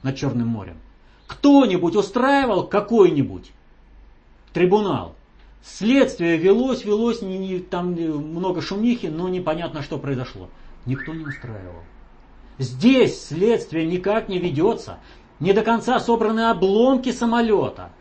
[0.03, 0.77] над Черным морем.
[1.27, 3.51] Кто-нибудь устраивал какой-нибудь
[4.53, 5.15] трибунал?
[5.63, 10.49] Следствие велось, велось, не, не, там много шумихи, но непонятно, что произошло.
[10.85, 11.83] Никто не устраивал.
[12.57, 14.99] Здесь следствие никак не ведется.
[15.39, 17.91] Не до конца собраны обломки самолета.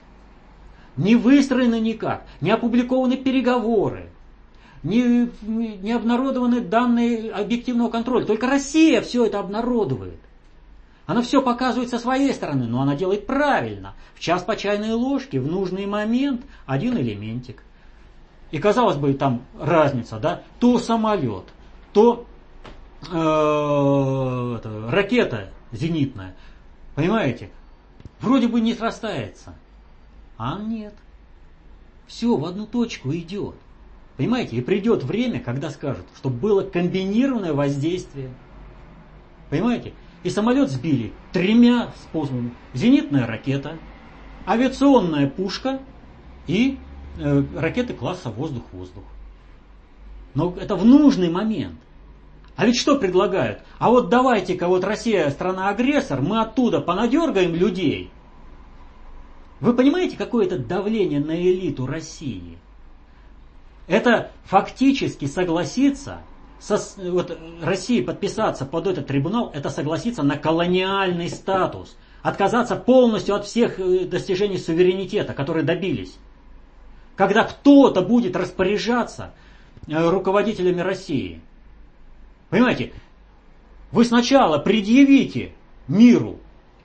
[0.97, 2.27] Не выстроены никак.
[2.41, 4.11] Не опубликованы переговоры.
[4.83, 8.27] Не, не обнародованы данные объективного контроля.
[8.27, 10.19] Только Россия все это обнародует.
[11.07, 13.95] Она все показывает со своей стороны, но она делает правильно.
[14.15, 17.63] В час по чайной ложке, в нужный момент, один элементик.
[18.51, 21.45] И казалось бы, там разница, да, то самолет,
[21.93, 22.27] то
[23.11, 26.37] э, это, ракета зенитная,
[26.95, 27.51] понимаете,
[28.21, 29.55] вроде бы не срастается,
[30.37, 30.95] а нет.
[32.07, 33.55] Все в одну точку идет.
[34.19, 38.31] Понимаете, и придет время, когда скажут, что было комбинированное воздействие.
[39.49, 39.95] Понимаете?
[40.23, 42.53] И самолет сбили тремя способами.
[42.75, 43.79] Зенитная ракета,
[44.47, 45.81] авиационная пушка
[46.47, 46.79] и
[47.19, 49.05] э, ракеты класса воздух-воздух.
[50.35, 51.79] Но это в нужный момент.
[52.55, 53.61] А ведь что предлагают?
[53.79, 58.11] А вот давайте-ка, вот Россия страна-агрессор, мы оттуда понадергаем людей.
[59.61, 62.59] Вы понимаете, какое это давление на элиту России?
[63.87, 66.21] Это фактически согласиться
[66.63, 66.79] со,
[67.11, 73.81] вот, России подписаться под этот трибунал, это согласиться на колониальный статус, отказаться полностью от всех
[73.81, 76.17] э, достижений суверенитета, которые добились.
[77.17, 79.35] Когда кто-то будет распоряжаться
[79.89, 81.41] э, руководителями России.
[82.49, 82.93] Понимаете,
[83.91, 85.53] вы сначала предъявите
[85.89, 86.39] миру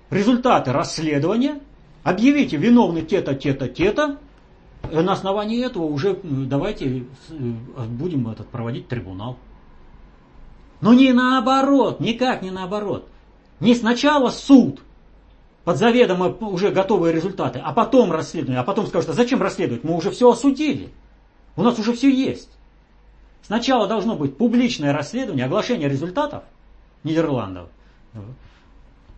[0.10, 1.60] результаты расследования,
[2.04, 4.18] объявите виновны те-то, те-то, те-то,
[4.92, 9.38] на основании этого уже давайте будем этот, проводить трибунал.
[10.82, 13.08] Но не наоборот, никак не наоборот.
[13.60, 14.82] Не сначала суд,
[15.64, 19.96] под заведомо уже готовые результаты, а потом расследование, а потом скажут, а зачем расследовать, мы
[19.96, 20.92] уже все осудили,
[21.56, 22.50] у нас уже все есть.
[23.42, 26.44] Сначала должно быть публичное расследование, оглашение результатов
[27.04, 27.70] Нидерландов.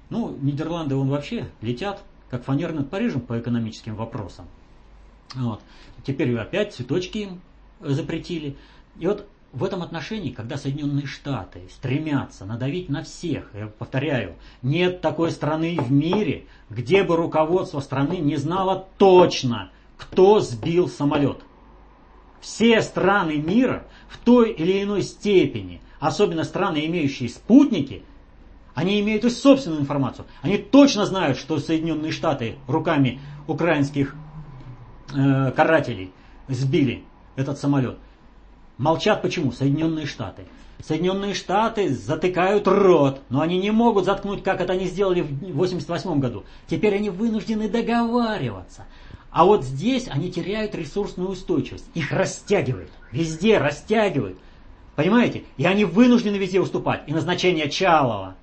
[0.09, 4.47] Ну, Нидерланды он вообще летят, как фанер над Парижем по экономическим вопросам.
[5.35, 5.61] Вот.
[6.05, 7.41] Теперь опять цветочки им
[7.79, 8.55] запретили.
[8.97, 15.01] И вот в этом отношении, когда Соединенные Штаты стремятся надавить на всех, я повторяю, нет
[15.01, 21.39] такой страны в мире, где бы руководство страны не знало точно, кто сбил самолет.
[22.41, 28.03] Все страны мира в той или иной степени, особенно страны, имеющие спутники,
[28.75, 30.25] они имеют и собственную информацию.
[30.41, 34.15] Они точно знают, что Соединенные Штаты руками украинских
[35.13, 36.13] э, карателей
[36.47, 37.03] сбили
[37.35, 37.97] этот самолет.
[38.79, 39.51] Молчат почему?
[39.51, 40.43] Соединенные Штаты.
[40.81, 46.19] Соединенные Штаты затыкают рот, но они не могут заткнуть, как это они сделали в 1988
[46.19, 46.45] году.
[46.67, 48.85] Теперь они вынуждены договариваться.
[49.31, 51.85] А вот здесь они теряют ресурсную устойчивость.
[51.93, 52.89] Их растягивают.
[53.11, 54.39] Везде растягивают.
[54.95, 55.43] Понимаете?
[55.57, 57.03] И они вынуждены везде уступать.
[57.05, 58.37] И назначение Чалова.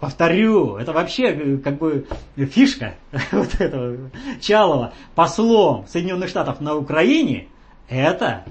[0.00, 2.94] Повторю, это вообще э, как бы фишка
[3.32, 7.48] вот этого Чалова послом Соединенных Штатов на Украине.
[7.88, 8.44] Это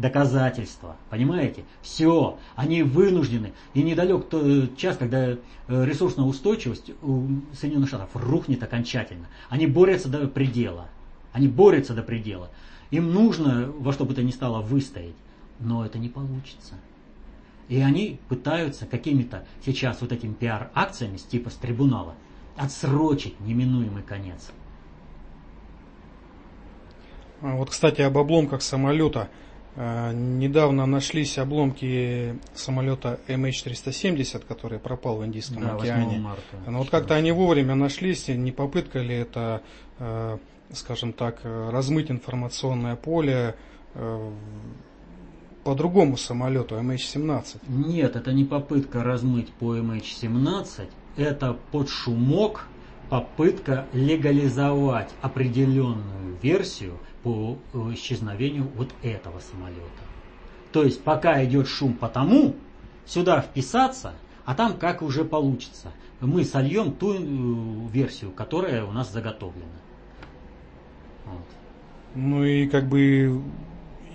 [0.00, 0.96] доказательства.
[1.10, 1.64] Понимаете?
[1.82, 2.38] Все.
[2.56, 3.52] Они вынуждены.
[3.74, 5.36] И недалек тот час, когда э,
[5.68, 9.26] ресурсная устойчивость у Соединенных Штатов рухнет окончательно.
[9.50, 10.88] Они борются до предела.
[11.32, 12.50] Они борются до предела.
[12.90, 15.16] Им нужно во что бы то ни стало выстоять.
[15.58, 16.74] Но это не получится.
[17.68, 22.14] И они пытаются какими-то сейчас вот этими пиар-акциями типа с трибунала
[22.56, 24.50] отсрочить неминуемый конец.
[27.42, 29.28] А вот, кстати, об обломках самолета.
[29.76, 36.18] А, недавно нашлись обломки самолета MH370, который пропал в Индийском да, океане.
[36.18, 39.62] Марта, Но вот как-то они вовремя нашлись, не попытка ли это,
[39.98, 40.38] а,
[40.72, 43.54] скажем так, размыть информационное поле
[43.94, 44.32] а,
[45.62, 47.60] по другому самолету MH17?
[47.68, 52.66] Нет, это не попытка размыть по MH17, это под шумок
[53.08, 59.80] попытка легализовать определенную версию по э, исчезновению вот этого самолета.
[60.72, 62.54] То есть пока идет шум по тому,
[63.06, 65.92] сюда вписаться, а там как уже получится.
[66.20, 69.66] Мы сольем ту э, версию, которая у нас заготовлена.
[71.26, 71.46] Вот.
[72.14, 73.42] Ну и как бы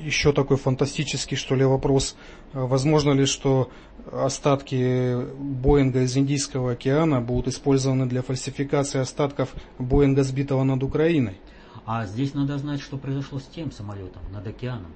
[0.02, 2.15] еще такой фантастический, что ли, вопрос.
[2.54, 3.70] Возможно ли, что
[4.12, 11.38] остатки Боинга из Индийского океана будут использованы для фальсификации остатков Боинга, сбитого над Украиной?
[11.86, 14.91] А здесь надо знать, что произошло с тем самолетом над океаном.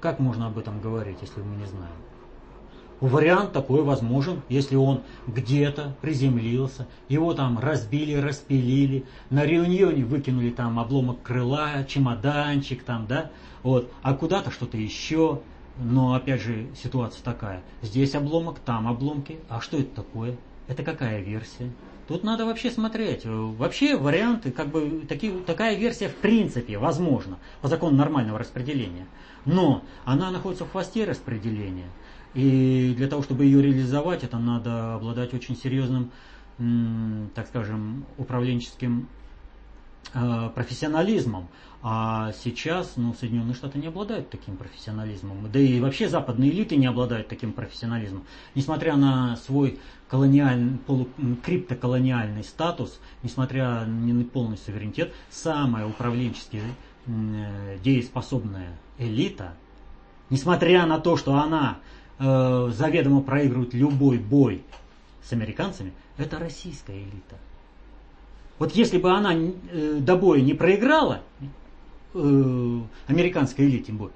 [0.00, 1.94] Как можно об этом говорить, если мы не знаем?
[3.00, 10.78] Вариант такой возможен, если он где-то приземлился, его там разбили, распилили, на реунионе выкинули там
[10.78, 13.30] обломок крыла, чемоданчик там, да,
[13.62, 15.40] вот, а куда-то что-то еще.
[15.78, 17.62] Но опять же ситуация такая.
[17.82, 19.38] Здесь обломок, там обломки.
[19.50, 20.36] А что это такое?
[20.68, 21.70] Это какая версия?
[22.08, 23.22] Тут надо вообще смотреть.
[23.24, 29.06] Вообще варианты, как бы таки, такая версия в принципе возможна по закону нормального распределения.
[29.44, 31.88] Но она находится в хвосте распределения.
[32.34, 36.10] И для того, чтобы ее реализовать, это надо обладать очень серьезным,
[37.34, 39.25] так скажем, управленческим э,
[40.12, 41.48] профессионализмом.
[41.88, 45.48] А сейчас ну, Соединенные Штаты не обладают таким профессионализмом.
[45.52, 48.24] Да и вообще западные элиты не обладают таким профессионализмом.
[48.56, 51.08] Несмотря на свой колониальный, полу,
[51.44, 56.60] криптоколониальный статус, несмотря на полный суверенитет, самая управленчески
[57.06, 59.54] э, дееспособная элита,
[60.28, 61.78] несмотря на то, что она
[62.18, 64.64] э, заведомо проигрывает любой бой
[65.22, 67.36] с американцами, это российская элита.
[68.58, 71.22] Вот если бы она э, до боя не проиграла,
[72.14, 74.10] э, американской элите бой,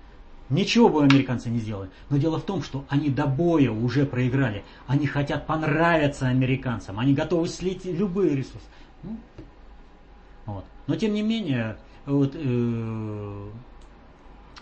[0.48, 1.90] ничего бы американцы не сделали.
[2.08, 4.64] Но дело в том, что они до боя уже проиграли.
[4.86, 6.98] Они хотят понравиться американцам.
[6.98, 8.66] Они готовы слить любые ресурсы.
[9.02, 9.16] Ну,
[10.46, 10.64] вот.
[10.86, 13.50] Но тем не менее, вот, э,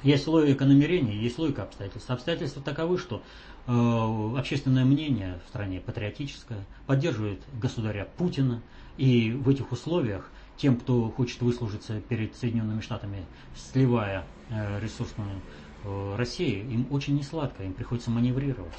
[0.02, 2.10] есть логика намерений, есть логика обстоятельств.
[2.10, 3.22] Обстоятельства таковы, что
[3.68, 8.62] Э, общественное мнение в стране патриотическое, поддерживает государя Путина,
[8.96, 15.42] и в этих условиях тем, кто хочет выслужиться перед Соединенными Штатами, сливая э, ресурсную
[15.84, 18.72] э, Россию, им очень несладко, им приходится маневрировать.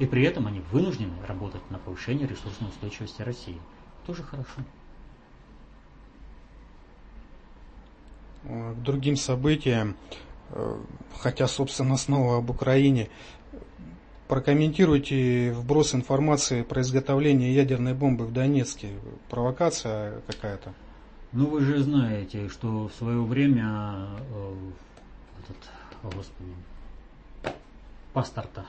[0.00, 3.60] И при этом они вынуждены работать на повышение ресурсной устойчивости России.
[4.04, 4.64] Тоже хорошо.
[8.42, 9.94] К другим событиям
[11.18, 13.08] хотя, собственно, снова об Украине.
[14.28, 18.90] Прокомментируйте вброс информации про изготовление ядерной бомбы в Донецке.
[19.30, 20.74] Провокация какая-то?
[21.32, 24.54] Ну, вы же знаете, что в свое время э,
[25.40, 26.52] этот, господи,
[28.12, 28.66] паспорта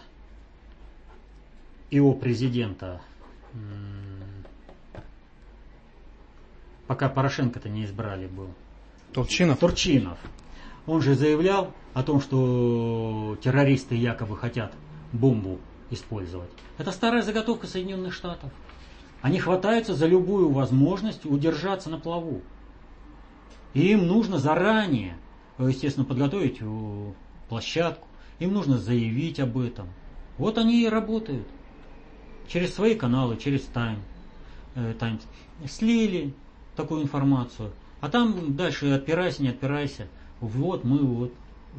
[1.92, 3.02] его президента,
[6.88, 8.54] пока Порошенко-то не избрали был.
[9.14, 9.60] Турчинов?
[9.60, 10.20] Турчинов.
[10.90, 14.74] Он же заявлял о том, что террористы якобы хотят
[15.14, 15.60] бомбу
[15.92, 16.50] использовать.
[16.80, 18.52] Это старая заготовка Соединенных Штатов.
[19.22, 22.42] Они хватаются за любую возможность удержаться на плаву.
[23.76, 25.16] И им нужно заранее,
[25.60, 27.14] естественно, подготовить э,
[27.50, 28.08] площадку,
[28.40, 29.90] им нужно заявить об этом.
[30.40, 31.48] Вот они и работают.
[32.48, 34.00] Через свои каналы, через Time,
[34.74, 35.22] э, Times.
[35.68, 36.34] Слили
[36.76, 37.74] такую информацию.
[38.02, 40.08] А там дальше отпирайся, не отпирайся.
[40.42, 41.34] Вот мы вот.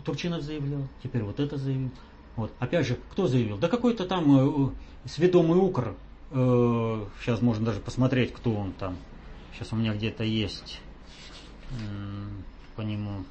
[0.04, 1.90] Турчинов заявлял, теперь вот это заявил.
[2.36, 2.52] Вот.
[2.58, 3.58] Опять же, кто заявил?
[3.58, 4.70] Да какой-то там э,
[5.04, 5.94] сведомый укр.
[6.30, 8.96] Э, сейчас можно даже посмотреть, кто он там.
[9.52, 10.80] Сейчас у меня где-то есть
[11.70, 11.74] э,
[12.76, 13.24] по нему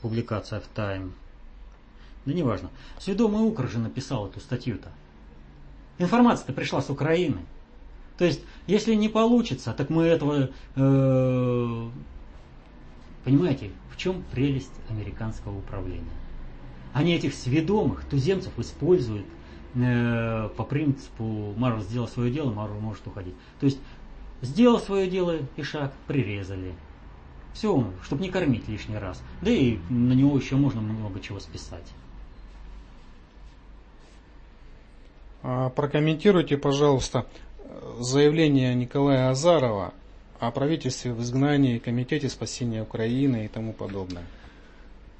[0.00, 1.12] публикация в Time.
[2.24, 2.70] Да неважно.
[2.98, 4.88] Сведомый укр же написал эту статью-то.
[5.98, 7.38] Информация-то пришла с Украины.
[8.18, 10.50] То есть, если не получится, так мы этого...
[10.76, 11.90] Э,
[13.24, 16.04] понимаете, в чем прелесть американского управления?
[16.92, 19.26] Они этих сведомых туземцев используют
[19.74, 23.34] э, по принципу Мару сделал свое дело, Мару может уходить.
[23.60, 23.78] То есть
[24.42, 26.74] сделал свое дело и шаг, прирезали.
[27.54, 29.22] Все, чтобы не кормить лишний раз.
[29.42, 31.86] Да и на него еще можно много чего списать.
[35.42, 37.26] А, прокомментируйте, пожалуйста,
[37.98, 39.92] заявление Николая Азарова
[40.42, 44.24] о правительстве в изгнании, Комитете спасения Украины и тому подобное.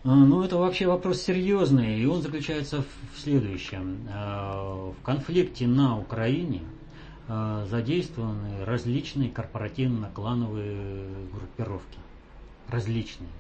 [0.03, 4.09] А, ну, это вообще вопрос серьезный, и он заключается в следующем.
[4.11, 6.63] А, в конфликте на Украине
[7.29, 11.99] а, задействованы различные корпоративно-клановые группировки.
[12.69, 13.31] Различные.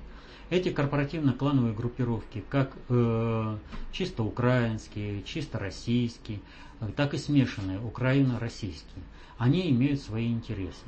[0.50, 3.56] Эти корпоративно-клановые группировки, как э,
[3.90, 6.40] чисто украинские, чисто российские,
[6.94, 9.02] так и смешанные украино-российские,
[9.38, 10.84] они имеют свои интересы.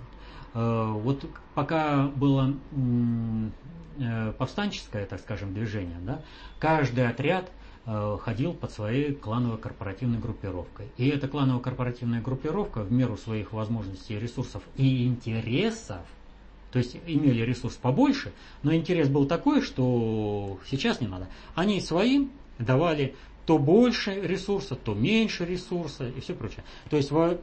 [0.55, 2.55] Э, вот пока было
[3.97, 6.21] Э, повстанческое, так скажем, движение, да,
[6.59, 7.49] каждый отряд
[7.87, 10.89] э, ходил под своей клановой корпоративной группировкой.
[10.97, 16.01] И эта клановая корпоративная группировка в меру своих возможностей, ресурсов и интересов,
[16.73, 18.33] то есть имели ресурс побольше,
[18.65, 21.29] но интерес был такой, что сейчас не надо.
[21.55, 23.15] Они своим давали
[23.47, 26.65] то больше ресурса, то меньше ресурса и все прочее.
[26.91, 27.39] То есть во,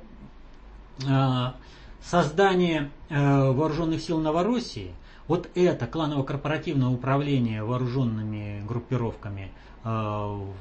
[2.03, 4.93] создание э, вооруженных сил Новороссии
[5.27, 9.51] вот это кланово-корпоративное управление вооруженными группировками
[9.83, 10.51] э, в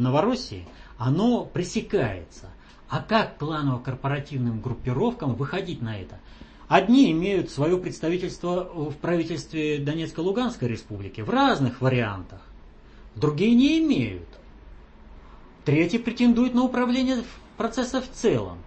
[0.00, 2.48] Новороссии, оно пресекается.
[2.88, 6.18] А как кланово-корпоративным группировкам выходить на это?
[6.68, 12.40] Одни имеют свое представительство в правительстве Донецко-Луганской республики в разных вариантах,
[13.14, 14.28] другие не имеют.
[15.64, 17.22] Третьи претендуют на управление
[17.56, 18.58] процесса в целом.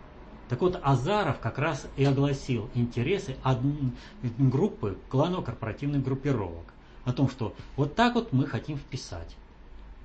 [0.54, 3.38] Так вот, Азаров как раз и огласил интересы
[4.38, 6.66] группы кланово-корпоративных группировок.
[7.06, 9.36] О том, что вот так вот мы хотим вписать.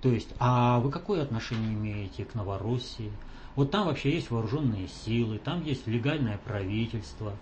[0.01, 3.13] То есть, а вы какое отношение имеете к Новороссии?
[3.57, 7.35] Вот там вообще есть вооруженные силы, там есть легальное правительство.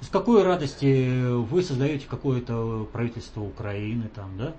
[0.00, 4.54] С какой радости вы создаете какое-то правительство Украины там, да?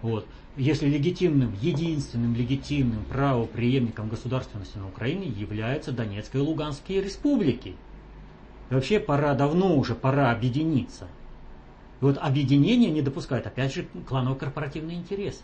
[0.00, 0.26] Вот.
[0.56, 7.76] Если легитимным, единственным легитимным правоприемником государственности на Украине являются Донецкая и Луганские республики.
[8.68, 11.06] И вообще пора, давно уже пора объединиться.
[12.00, 15.42] И вот объединение не допускает, опять же, кланово-корпоративные интересы.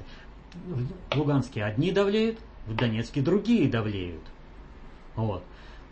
[1.13, 4.23] В Луганске одни давлеют, в Донецке другие давлеют.
[5.15, 5.45] Вот.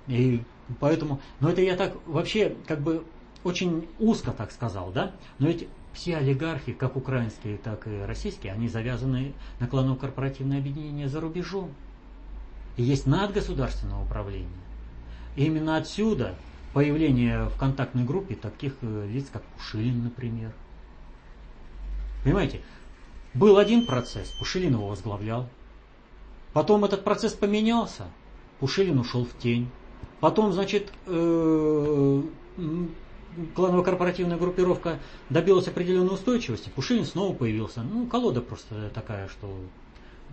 [0.08, 0.42] И
[0.80, 3.04] поэтому, но это я так вообще как бы
[3.44, 5.12] очень узко так сказал, да?
[5.38, 11.20] Но ведь все олигархи, как украинские, так и российские, они завязаны на кланово-корпоративное объединение за
[11.20, 11.70] рубежом.
[12.76, 14.48] И есть надгосударственное управление.
[15.36, 16.34] И именно отсюда
[16.72, 20.52] появление в контактной группе таких э, лиц, как Пушилин, например.
[22.24, 22.60] Понимаете,
[23.32, 25.48] был один процесс, Пушилин его возглавлял.
[26.52, 28.04] Потом этот процесс поменялся,
[28.58, 29.70] Пушилин ушел в тень.
[30.20, 32.22] Потом, значит, э,
[33.54, 34.98] кланово-корпоративная группировка
[35.30, 37.82] добилась определенной устойчивости, Пушилин снова появился.
[37.82, 39.54] Ну, колода просто такая, что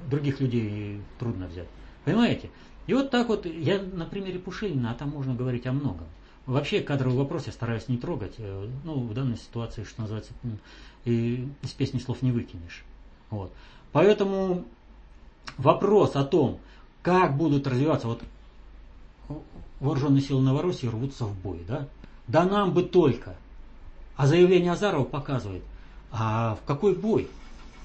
[0.10, 1.68] других людей трудно взять.
[2.06, 2.49] Понимаете?
[2.88, 6.08] И вот так вот, я на примере Пушилина, а там можно говорить о многом.
[6.45, 8.34] Вообще кадровый вопрос я стараюсь не трогать.
[8.39, 10.34] Э, ну, в данной ситуации, что называется,
[11.06, 12.84] и из песни слов не выкинешь.
[13.30, 13.52] Вот.
[13.91, 14.66] Поэтому
[15.58, 16.60] вопрос о том,
[17.04, 18.24] как будут развиваться, вот
[19.80, 21.88] вооруженные силы Новороссии рвутся в бой, да?
[22.28, 23.36] Да нам бы только.
[24.16, 25.64] А заявление Азарова показывает,
[26.12, 27.28] а в какой бой?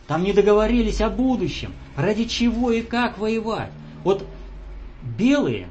[0.07, 3.71] Там не договорились о будущем, ради чего и как воевать.
[4.05, 4.25] Вот
[5.03, 5.69] белые,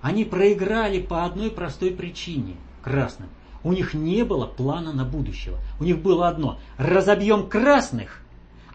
[0.00, 3.28] они проиграли по одной простой причине, красным.
[3.62, 5.58] У них не было плана на будущего.
[5.80, 6.58] У них было одно.
[6.76, 8.20] Разобьем красных,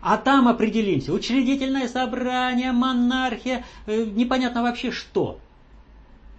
[0.01, 1.13] а там определимся.
[1.13, 5.39] Учредительное собрание, монархия, э, непонятно вообще что.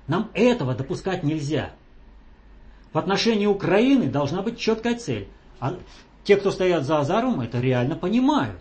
[0.06, 1.70] Нам этого допускать нельзя.
[2.92, 5.28] В отношении Украины должна быть четкая цель.
[5.60, 5.76] А
[6.24, 8.60] те, кто стоят за Азаром, это реально понимают.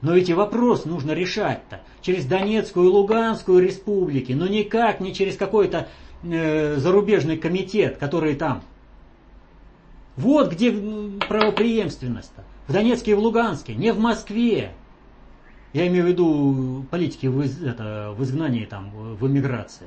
[0.00, 5.88] Но эти вопрос нужно решать-то через Донецкую и Луганскую республики, но никак не через какой-то
[6.22, 8.62] э, зарубежный комитет, который там.
[10.16, 12.44] Вот где правопреемственность-то.
[12.68, 14.72] В Донецке и в Луганске, не в Москве.
[15.72, 19.86] Я имею в виду политики в, это, в изгнании, там, в эмиграции.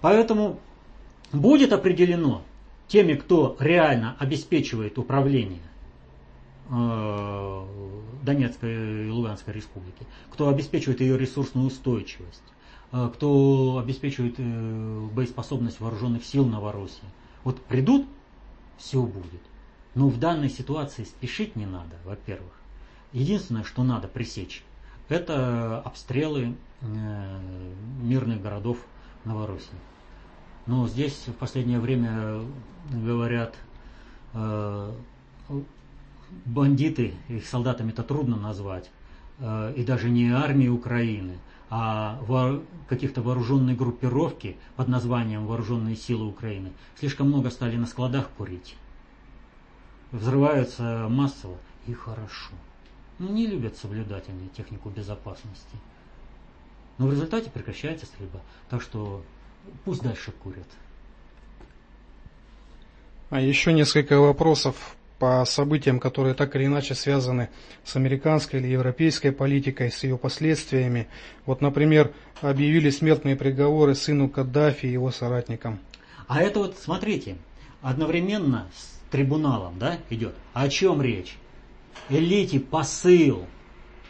[0.00, 0.58] Поэтому
[1.32, 2.42] будет определено
[2.86, 5.60] теми, кто реально обеспечивает управление
[6.70, 7.66] э,
[8.22, 12.42] Донецкой и Луганской республики, кто обеспечивает ее ресурсную устойчивость,
[12.92, 17.04] э, кто обеспечивает э, боеспособность вооруженных сил Новороссии.
[17.44, 18.06] Вот придут,
[18.78, 19.42] все будет.
[19.94, 22.52] Но в данной ситуации спешить не надо, во-первых.
[23.12, 24.62] Единственное, что надо пресечь,
[25.08, 26.54] это обстрелы
[28.02, 28.78] мирных городов
[29.28, 29.78] Новороссии.
[30.66, 32.40] Но здесь в последнее время
[32.90, 33.54] говорят,
[34.34, 34.92] э,
[36.44, 38.90] бандиты, их солдатами-то трудно назвать,
[39.38, 41.38] э, и даже не армии Украины,
[41.70, 48.28] а во, каких-то вооруженной группировки под названием Вооруженные силы Украины слишком много стали на складах
[48.36, 48.76] курить.
[50.12, 51.56] Взрываются массово
[51.86, 52.54] и хорошо.
[53.18, 55.76] Ну, не любят соблюдать они технику безопасности.
[56.98, 58.40] Но в результате прекращается стрельба.
[58.68, 59.22] Так что
[59.84, 60.66] Пусть дальше курят.
[63.30, 67.50] А еще несколько вопросов по событиям, которые так или иначе связаны
[67.84, 71.08] с американской или европейской политикой, с ее последствиями.
[71.44, 75.80] Вот, например, объявили смертные приговоры сыну Каддафи и его соратникам.
[76.28, 77.36] А это вот, смотрите,
[77.82, 80.34] одновременно с трибуналом да, идет.
[80.52, 81.36] О чем речь?
[82.08, 83.46] Элите посыл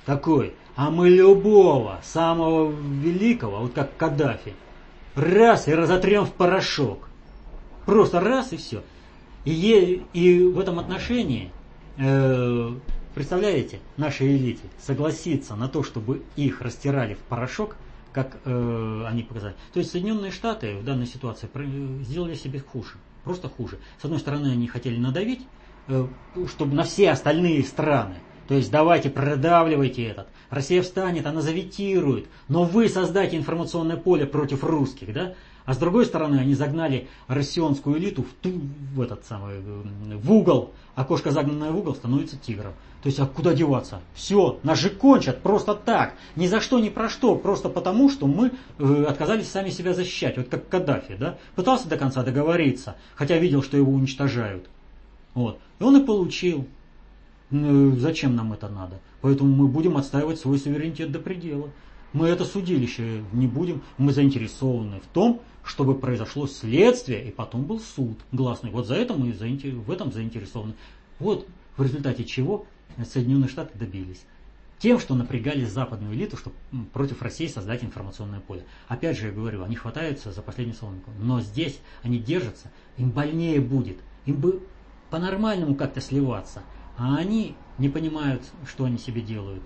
[0.04, 4.54] такой, а мы любого, самого великого, вот как Каддафи,
[5.16, 7.08] раз и разотрем в порошок.
[7.84, 8.84] Просто раз и все.
[9.44, 11.50] И, и в этом отношении,
[11.96, 12.70] э,
[13.12, 17.74] представляете, нашей элите согласиться на то, чтобы их растирали в порошок,
[18.12, 19.56] как э, они показали.
[19.72, 21.48] То есть Соединенные Штаты в данной ситуации
[22.04, 22.98] сделали себе хуже.
[23.24, 23.80] Просто хуже.
[24.00, 25.40] С одной стороны, они хотели надавить,
[25.88, 26.06] э,
[26.46, 30.28] чтобы на все остальные страны то есть давайте продавливайте этот.
[30.50, 35.34] Россия встанет, она заветирует, но вы создайте информационное поле против русских, да?
[35.64, 38.52] А с другой стороны, они загнали россионскую элиту в, ту,
[38.94, 40.72] в этот самый, в угол,
[41.06, 42.72] кошка, загнанная в угол, становится тигром.
[43.02, 44.00] То есть, а куда деваться?
[44.14, 46.14] Все, нас же кончат просто так.
[46.36, 47.36] Ни за что, ни про что.
[47.36, 50.38] Просто потому, что мы э, отказались сами себя защищать.
[50.38, 51.36] Вот как Каддафи, да?
[51.54, 54.70] Пытался до конца договориться, хотя видел, что его уничтожают.
[55.34, 55.60] Вот.
[55.78, 56.66] И он и получил.
[57.50, 59.00] Ну, зачем нам это надо?
[59.20, 61.70] Поэтому мы будем отстаивать свой суверенитет до предела.
[62.12, 67.80] Мы это судилище не будем, мы заинтересованы в том, чтобы произошло следствие и потом был
[67.80, 68.70] суд гласный.
[68.70, 70.74] Вот за это мы в этом заинтересованы.
[71.18, 71.46] Вот
[71.76, 72.66] в результате чего
[73.04, 74.22] Соединенные Штаты добились.
[74.78, 76.56] Тем, что напрягали западную элиту, чтобы
[76.92, 78.64] против России создать информационное поле.
[78.86, 81.10] Опять же, я говорю, они хватаются за последнюю соломинку.
[81.18, 83.98] Но здесь они держатся, им больнее будет.
[84.24, 84.62] Им бы
[85.10, 86.62] по-нормальному как-то сливаться.
[86.98, 89.62] А они не понимают, что они себе делают.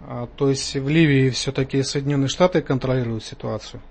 [0.00, 3.82] А, то есть в Ливии все-таки Соединенные Штаты контролируют ситуацию?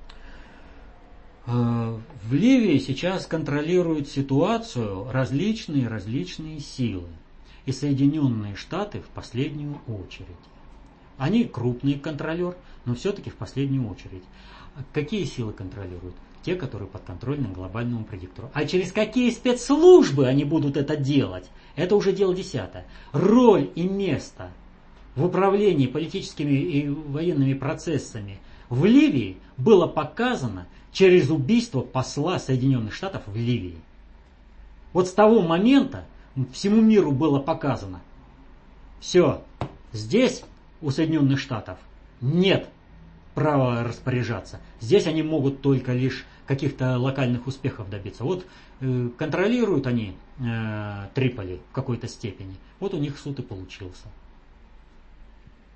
[1.46, 7.08] А, в Ливии сейчас контролируют ситуацию различные-различные силы.
[7.66, 10.28] И Соединенные Штаты в последнюю очередь.
[11.18, 14.24] Они крупный контролер, но все-таки в последнюю очередь.
[14.92, 16.16] Какие силы контролируют?
[16.44, 18.52] Те, которые подконтрольны глобальному предиктору.
[18.54, 22.86] А через какие спецслужбы они будут это делать, это уже дело десятое.
[23.12, 24.52] Роль и место
[25.16, 28.40] в управлении политическими и военными процессами
[28.70, 33.78] в Ливии было показано через убийство посла Соединенных Штатов в Ливии.
[34.92, 36.06] Вот с того момента
[36.52, 38.02] всему миру было показано,
[39.00, 39.44] все,
[39.92, 40.44] здесь
[40.82, 41.78] у Соединенных Штатов
[42.22, 42.70] нет
[43.34, 44.60] право распоряжаться.
[44.80, 48.24] Здесь они могут только лишь каких-то локальных успехов добиться.
[48.24, 48.46] Вот
[48.80, 52.56] э, контролируют они э, Триполи в какой-то степени.
[52.80, 54.08] Вот у них суд и получился.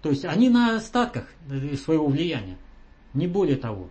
[0.04, 2.58] То есть они на остатках э, своего влияния.
[3.14, 3.90] Не более того.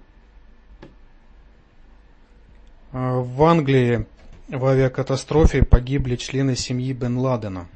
[2.93, 4.07] А в Англии
[4.49, 7.66] в авиакатастрофе погибли члены семьи Бен Ладена.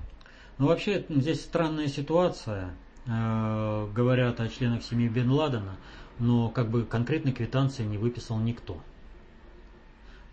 [0.58, 2.70] Ну вообще здесь странная ситуация.
[3.06, 5.76] Э, говорят о членах семьи Бен Ладена,
[6.20, 8.78] но как бы конкретной квитанции не выписал никто.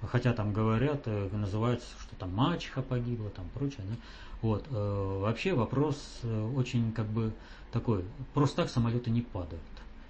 [0.01, 3.81] Хотя там говорят, э, называется, что там мачеха погибла, там прочее.
[3.89, 3.95] Да?
[4.41, 4.65] Вот.
[4.69, 6.21] Э, вообще вопрос
[6.55, 7.33] очень как бы
[7.71, 8.03] такой.
[8.33, 9.61] Просто так самолеты не падают.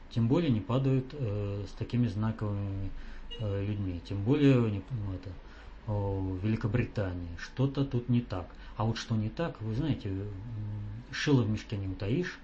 [0.10, 2.90] Тем более не падают с такими знаковыми
[3.40, 4.02] людьми.
[4.08, 5.30] Тем более ну, это,
[5.86, 7.36] в Великобритании.
[7.38, 8.48] Что-то тут не так.
[8.78, 10.12] А вот что не так, вы знаете,
[11.12, 12.40] шило в мешке не утаишь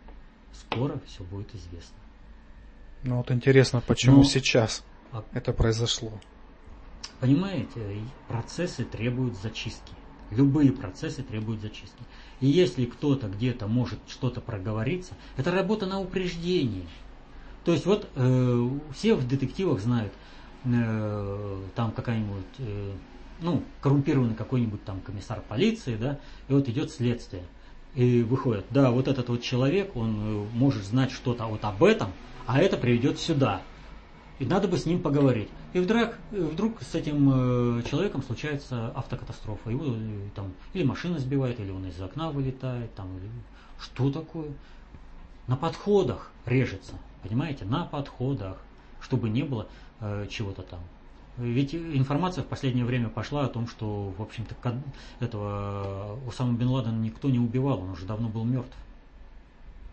[0.54, 1.98] скоро все будет известно.
[3.04, 6.12] Ну вот интересно, почему Но, сейчас а, это произошло?
[7.20, 9.93] Понимаете, процессы требуют зачистки.
[10.30, 12.04] Любые процессы требуют зачистки.
[12.39, 16.88] И если кто-то где-то может что-то проговориться, это работа на упреждение.
[17.64, 20.12] То есть вот э, все в детективах знают,
[20.66, 22.91] э, там какая-нибудь, э,
[23.41, 27.43] ну, коррумпированный какой-нибудь там комиссар полиции, да, и вот идет следствие
[27.95, 32.12] и выходит, да, вот этот вот человек, он э, может знать что-то вот об этом,
[32.45, 33.62] а это приведет сюда.
[34.39, 35.49] И надо бы с ним поговорить.
[35.73, 39.69] И вдруг, вдруг с этим э, человеком случается автокатастрофа.
[39.69, 42.93] Его э, там или машина сбивает, или он из окна вылетает.
[42.95, 43.29] Там, или...
[43.79, 44.51] Что такое?
[45.47, 46.93] На подходах режется.
[47.21, 47.65] Понимаете?
[47.65, 48.57] На подходах.
[49.01, 49.67] Чтобы не было
[49.99, 50.79] э, чего-то там.
[51.38, 54.55] Ведь информация в последнее время пошла о том, что, в общем-то,
[55.19, 58.75] этого Усама Бен Ладена никто не убивал, он уже давно был мертв.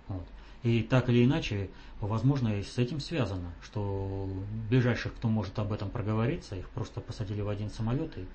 [0.09, 0.25] Вот.
[0.63, 4.29] И так или иначе, возможно, и с этим связано, что
[4.69, 8.27] ближайших, кто может об этом проговориться, их просто посадили в один самолет, и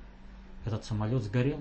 [0.65, 1.59] этот самолет сгорел.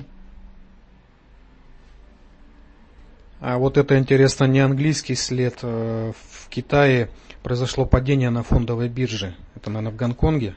[3.40, 5.58] А вот это интересно, не английский след.
[5.62, 7.10] Э, в Китае
[7.42, 9.34] произошло падение на фондовой бирже.
[9.54, 10.56] Это, наверное, в Гонконге.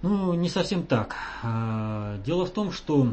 [0.00, 1.14] Ну, не совсем так.
[1.44, 3.08] А, дело в том, что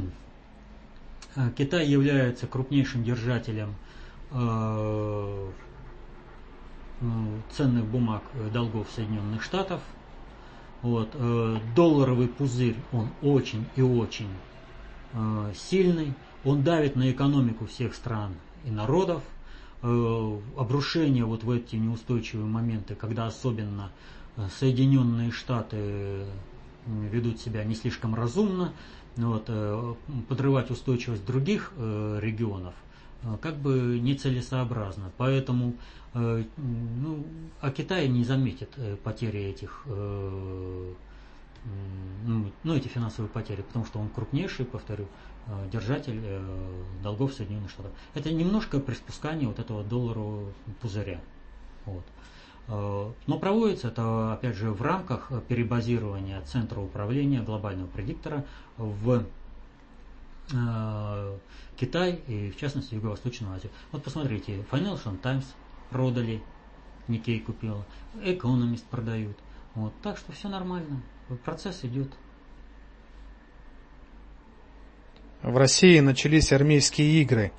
[1.35, 3.75] а, Китай является крупнейшим держателем
[4.31, 5.51] ну,
[7.55, 9.81] ценных бумаг э, долгов Соединенных Штатов.
[10.81, 11.09] Вот.
[11.13, 14.29] Э, долларовый пузырь, он очень и очень
[15.55, 16.13] сильный.
[16.45, 19.23] Он давит на экономику всех стран и народов.
[19.81, 23.91] Э, обрушение вот в эти неустойчивые моменты, когда особенно
[24.59, 26.25] Соединенные Штаты
[26.85, 28.73] ведут себя не слишком разумно,
[29.17, 29.93] вот, э,
[30.27, 32.88] подрывать устойчивость других э, регионов э,
[33.41, 35.11] как бы нецелесообразно.
[35.17, 35.73] Поэтому
[36.13, 37.23] ну,
[37.61, 38.69] а Китай не заметит
[39.03, 40.95] потери этих, ну,
[42.63, 45.05] ну, эти финансовые потери, потому что он крупнейший, повторю,
[45.71, 46.19] держатель
[47.03, 47.91] долгов Соединенных Штатов.
[48.15, 50.51] Это немножко приспускание вот этого долларового
[50.81, 51.21] пузыря.
[51.85, 52.03] Вот.
[52.69, 58.45] Э, но проводится это, опять же, в рамках перебазирования центра управления глобального предиктора
[58.77, 59.23] в э,
[61.77, 63.71] Китай и, в частности, Юго-Восточную Азию.
[63.91, 65.45] Вот посмотрите, Financial Times
[65.89, 66.41] продали,
[67.07, 67.85] Никей купила,
[68.15, 69.37] Economist продают.
[69.75, 71.01] Вот, так что все нормально,
[71.45, 72.11] процесс идет.
[75.41, 77.51] В России начались армейские игры.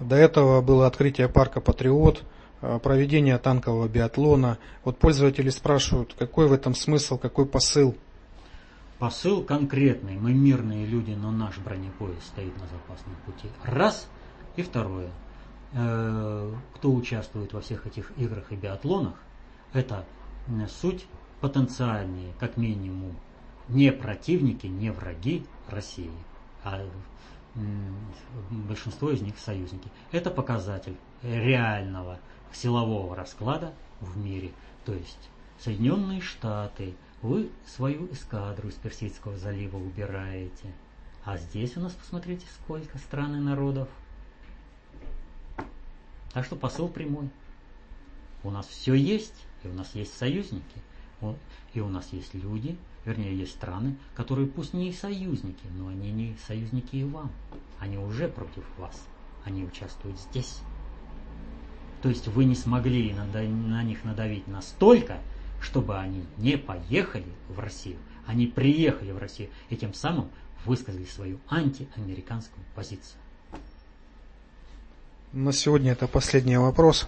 [0.00, 2.24] До этого было открытие парка «Патриот»,
[2.60, 4.58] Э, проведения танкового биатлона.
[4.84, 7.96] Вот пользователи спрашивают, какой в этом смысл, какой посыл?
[8.98, 10.16] Посыл конкретный.
[10.16, 13.48] Мы мирные люди, но наш бронепоезд стоит на запасном пути.
[13.64, 14.08] Раз.
[14.56, 15.10] И второе.
[15.72, 19.14] Э, кто участвует во всех этих играх и биатлонах,
[19.72, 20.04] это
[20.80, 21.06] суть
[21.40, 23.16] потенциальные, как минимум,
[23.68, 26.10] не противники, не враги России,
[26.64, 26.84] а
[28.50, 29.90] большинство из них союзники.
[30.10, 32.18] Это показатель реального
[32.52, 34.52] силового расклада в мире.
[34.84, 40.72] То есть Соединенные Штаты, вы свою эскадру из Персидского залива убираете.
[41.24, 43.88] А здесь у нас, посмотрите, сколько стран и народов.
[46.32, 47.28] Так что посыл прямой.
[48.44, 50.82] У нас все есть, и у нас есть союзники,
[51.74, 56.36] и у нас есть люди, вернее, есть страны, которые пусть не союзники, но они не
[56.46, 57.32] союзники и вам.
[57.80, 59.06] Они уже против вас.
[59.44, 60.60] Они участвуют здесь.
[62.02, 65.18] То есть вы не смогли на них надавить настолько,
[65.60, 67.98] чтобы они не поехали в Россию.
[68.26, 70.30] Они приехали в Россию и тем самым
[70.64, 73.20] высказали свою антиамериканскую позицию.
[75.32, 77.06] На сегодня это последний вопрос.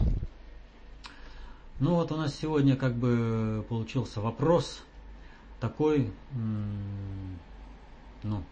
[1.78, 4.82] Ну вот у нас сегодня как бы получился вопрос
[5.60, 6.12] такой,
[8.22, 8.42] ну,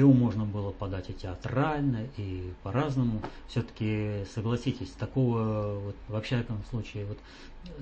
[0.00, 3.22] его можно было подать и театрально, и по-разному.
[3.48, 7.18] Все-таки, согласитесь, такого, вот, во всяком случае, вот,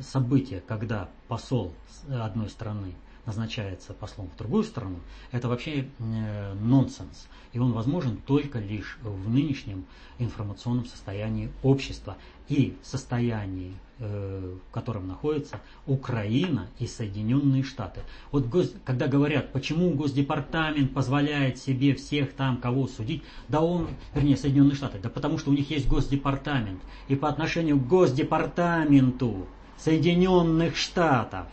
[0.04, 1.72] события, когда посол
[2.08, 2.94] одной страны
[3.28, 5.00] назначается послом в другую страну,
[5.32, 7.28] это вообще э, нонсенс.
[7.52, 9.84] И он возможен только лишь в нынешнем
[10.18, 12.16] информационном состоянии общества
[12.48, 18.00] и состоянии, э, в котором находится Украина и Соединенные Штаты.
[18.32, 24.38] Вот гос, когда говорят, почему Госдепартамент позволяет себе всех там кого судить, да он, вернее,
[24.38, 26.80] Соединенные Штаты, да потому что у них есть Госдепартамент.
[27.08, 31.46] И по отношению к Госдепартаменту Соединенных Штатов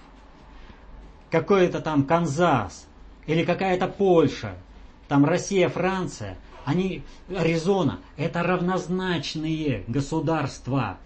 [1.35, 2.87] какой-то там Канзас
[3.27, 4.53] или какая-то Польша,
[5.09, 10.97] там Россия, Франция, они, Аризона, это равнозначные государства.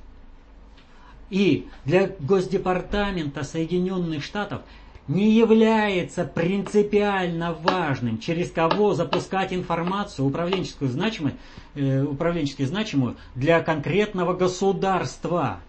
[1.31, 4.61] И для Госдепартамента Соединенных Штатов
[5.07, 11.33] не является принципиально важным, через кого запускать информацию управленческую значимую,
[11.73, 15.59] э, управленчески значимую для конкретного государства.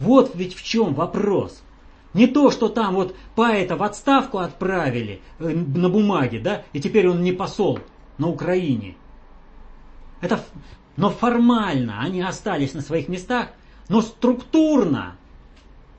[0.00, 1.62] Вот ведь в чем вопрос.
[2.14, 7.08] Не то, что там вот поэта в отставку отправили э, на бумаге, да, и теперь
[7.08, 7.80] он не посол
[8.16, 8.96] на Украине.
[10.20, 10.42] Это,
[10.96, 13.48] но формально они остались на своих местах,
[13.88, 15.16] но структурно,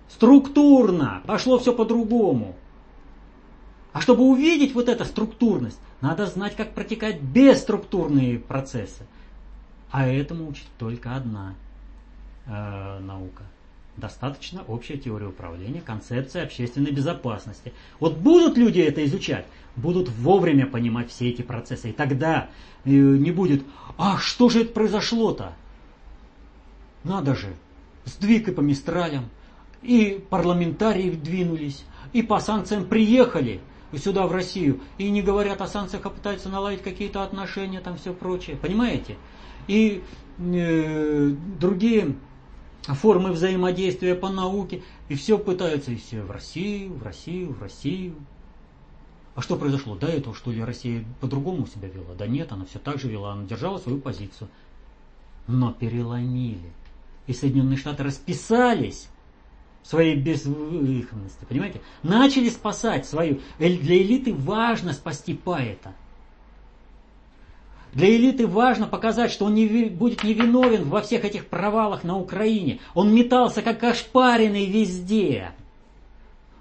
[0.09, 2.55] структурно пошло все по-другому.
[3.93, 9.05] А чтобы увидеть вот эту структурность, надо знать, как протекают бесструктурные процессы.
[9.91, 11.55] А этому учит только одна
[12.45, 13.43] э, наука–
[13.97, 17.73] достаточно общая теория управления, концепция общественной безопасности.
[17.99, 21.89] Вот будут люди это изучать, будут вовремя понимать все эти процессы.
[21.89, 22.49] И тогда
[22.85, 23.63] э, не будет,
[23.97, 25.53] а что же это произошло-то?
[27.03, 27.53] Надо же,
[28.05, 29.29] сдвиг и по мистралям,
[29.81, 33.61] и парламентарии двинулись, и по санкциям приехали
[33.97, 38.13] сюда, в Россию, и не говорят о санкциях, а пытаются наладить какие-то отношения, там все
[38.13, 38.55] прочее.
[38.55, 39.17] Понимаете?
[39.67, 40.03] И
[40.37, 42.15] э, другие
[42.83, 48.15] формы взаимодействия по науке, и все пытаются, и все в Россию, в Россию, в Россию.
[49.35, 49.95] А что произошло?
[49.95, 52.13] До этого, что ли, Россия по-другому себя вела?
[52.17, 54.49] Да нет, она все так же вела, она держала свою позицию.
[55.47, 56.73] Но переломили.
[57.27, 59.07] И Соединенные Штаты расписались
[59.83, 61.81] своей безвыходности, понимаете?
[62.03, 63.39] Начали спасать свою.
[63.57, 65.93] Для элиты важно спасти поэта.
[67.93, 72.79] Для элиты важно показать, что он не, будет невиновен во всех этих провалах на Украине.
[72.93, 75.51] Он метался как ошпаренный везде.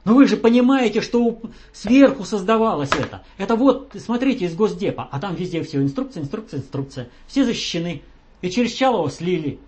[0.05, 1.39] Но вы же понимаете, что
[1.75, 3.25] сверху создавалось это.
[3.37, 5.07] Это вот, смотрите, из Госдепа.
[5.11, 7.09] А там везде все инструкция, инструкция, инструкция.
[7.27, 8.03] Все защищены.
[8.41, 9.59] И через Чалова слили.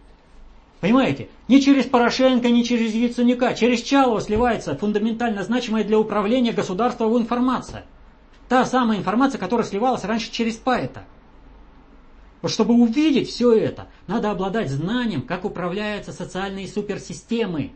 [0.81, 1.29] Понимаете?
[1.47, 3.53] Не через Порошенко, не через Яценюка.
[3.53, 7.85] Через Чалова сливается фундаментально значимая для управления государством информация.
[8.49, 11.05] Та самая информация, которая сливалась раньше через Пайта.
[12.43, 17.73] Вот чтобы увидеть все это, надо обладать знанием, как управляются социальные суперсистемы.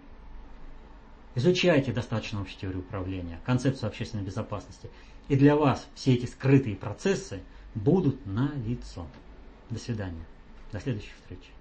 [1.35, 4.89] Изучайте достаточно общую теорию управления, концепцию общественной безопасности.
[5.29, 7.43] И для вас все эти скрытые процессы
[7.75, 9.07] будут на лицо.
[9.71, 10.25] До свидания.
[10.73, 11.54] До следующих встреч.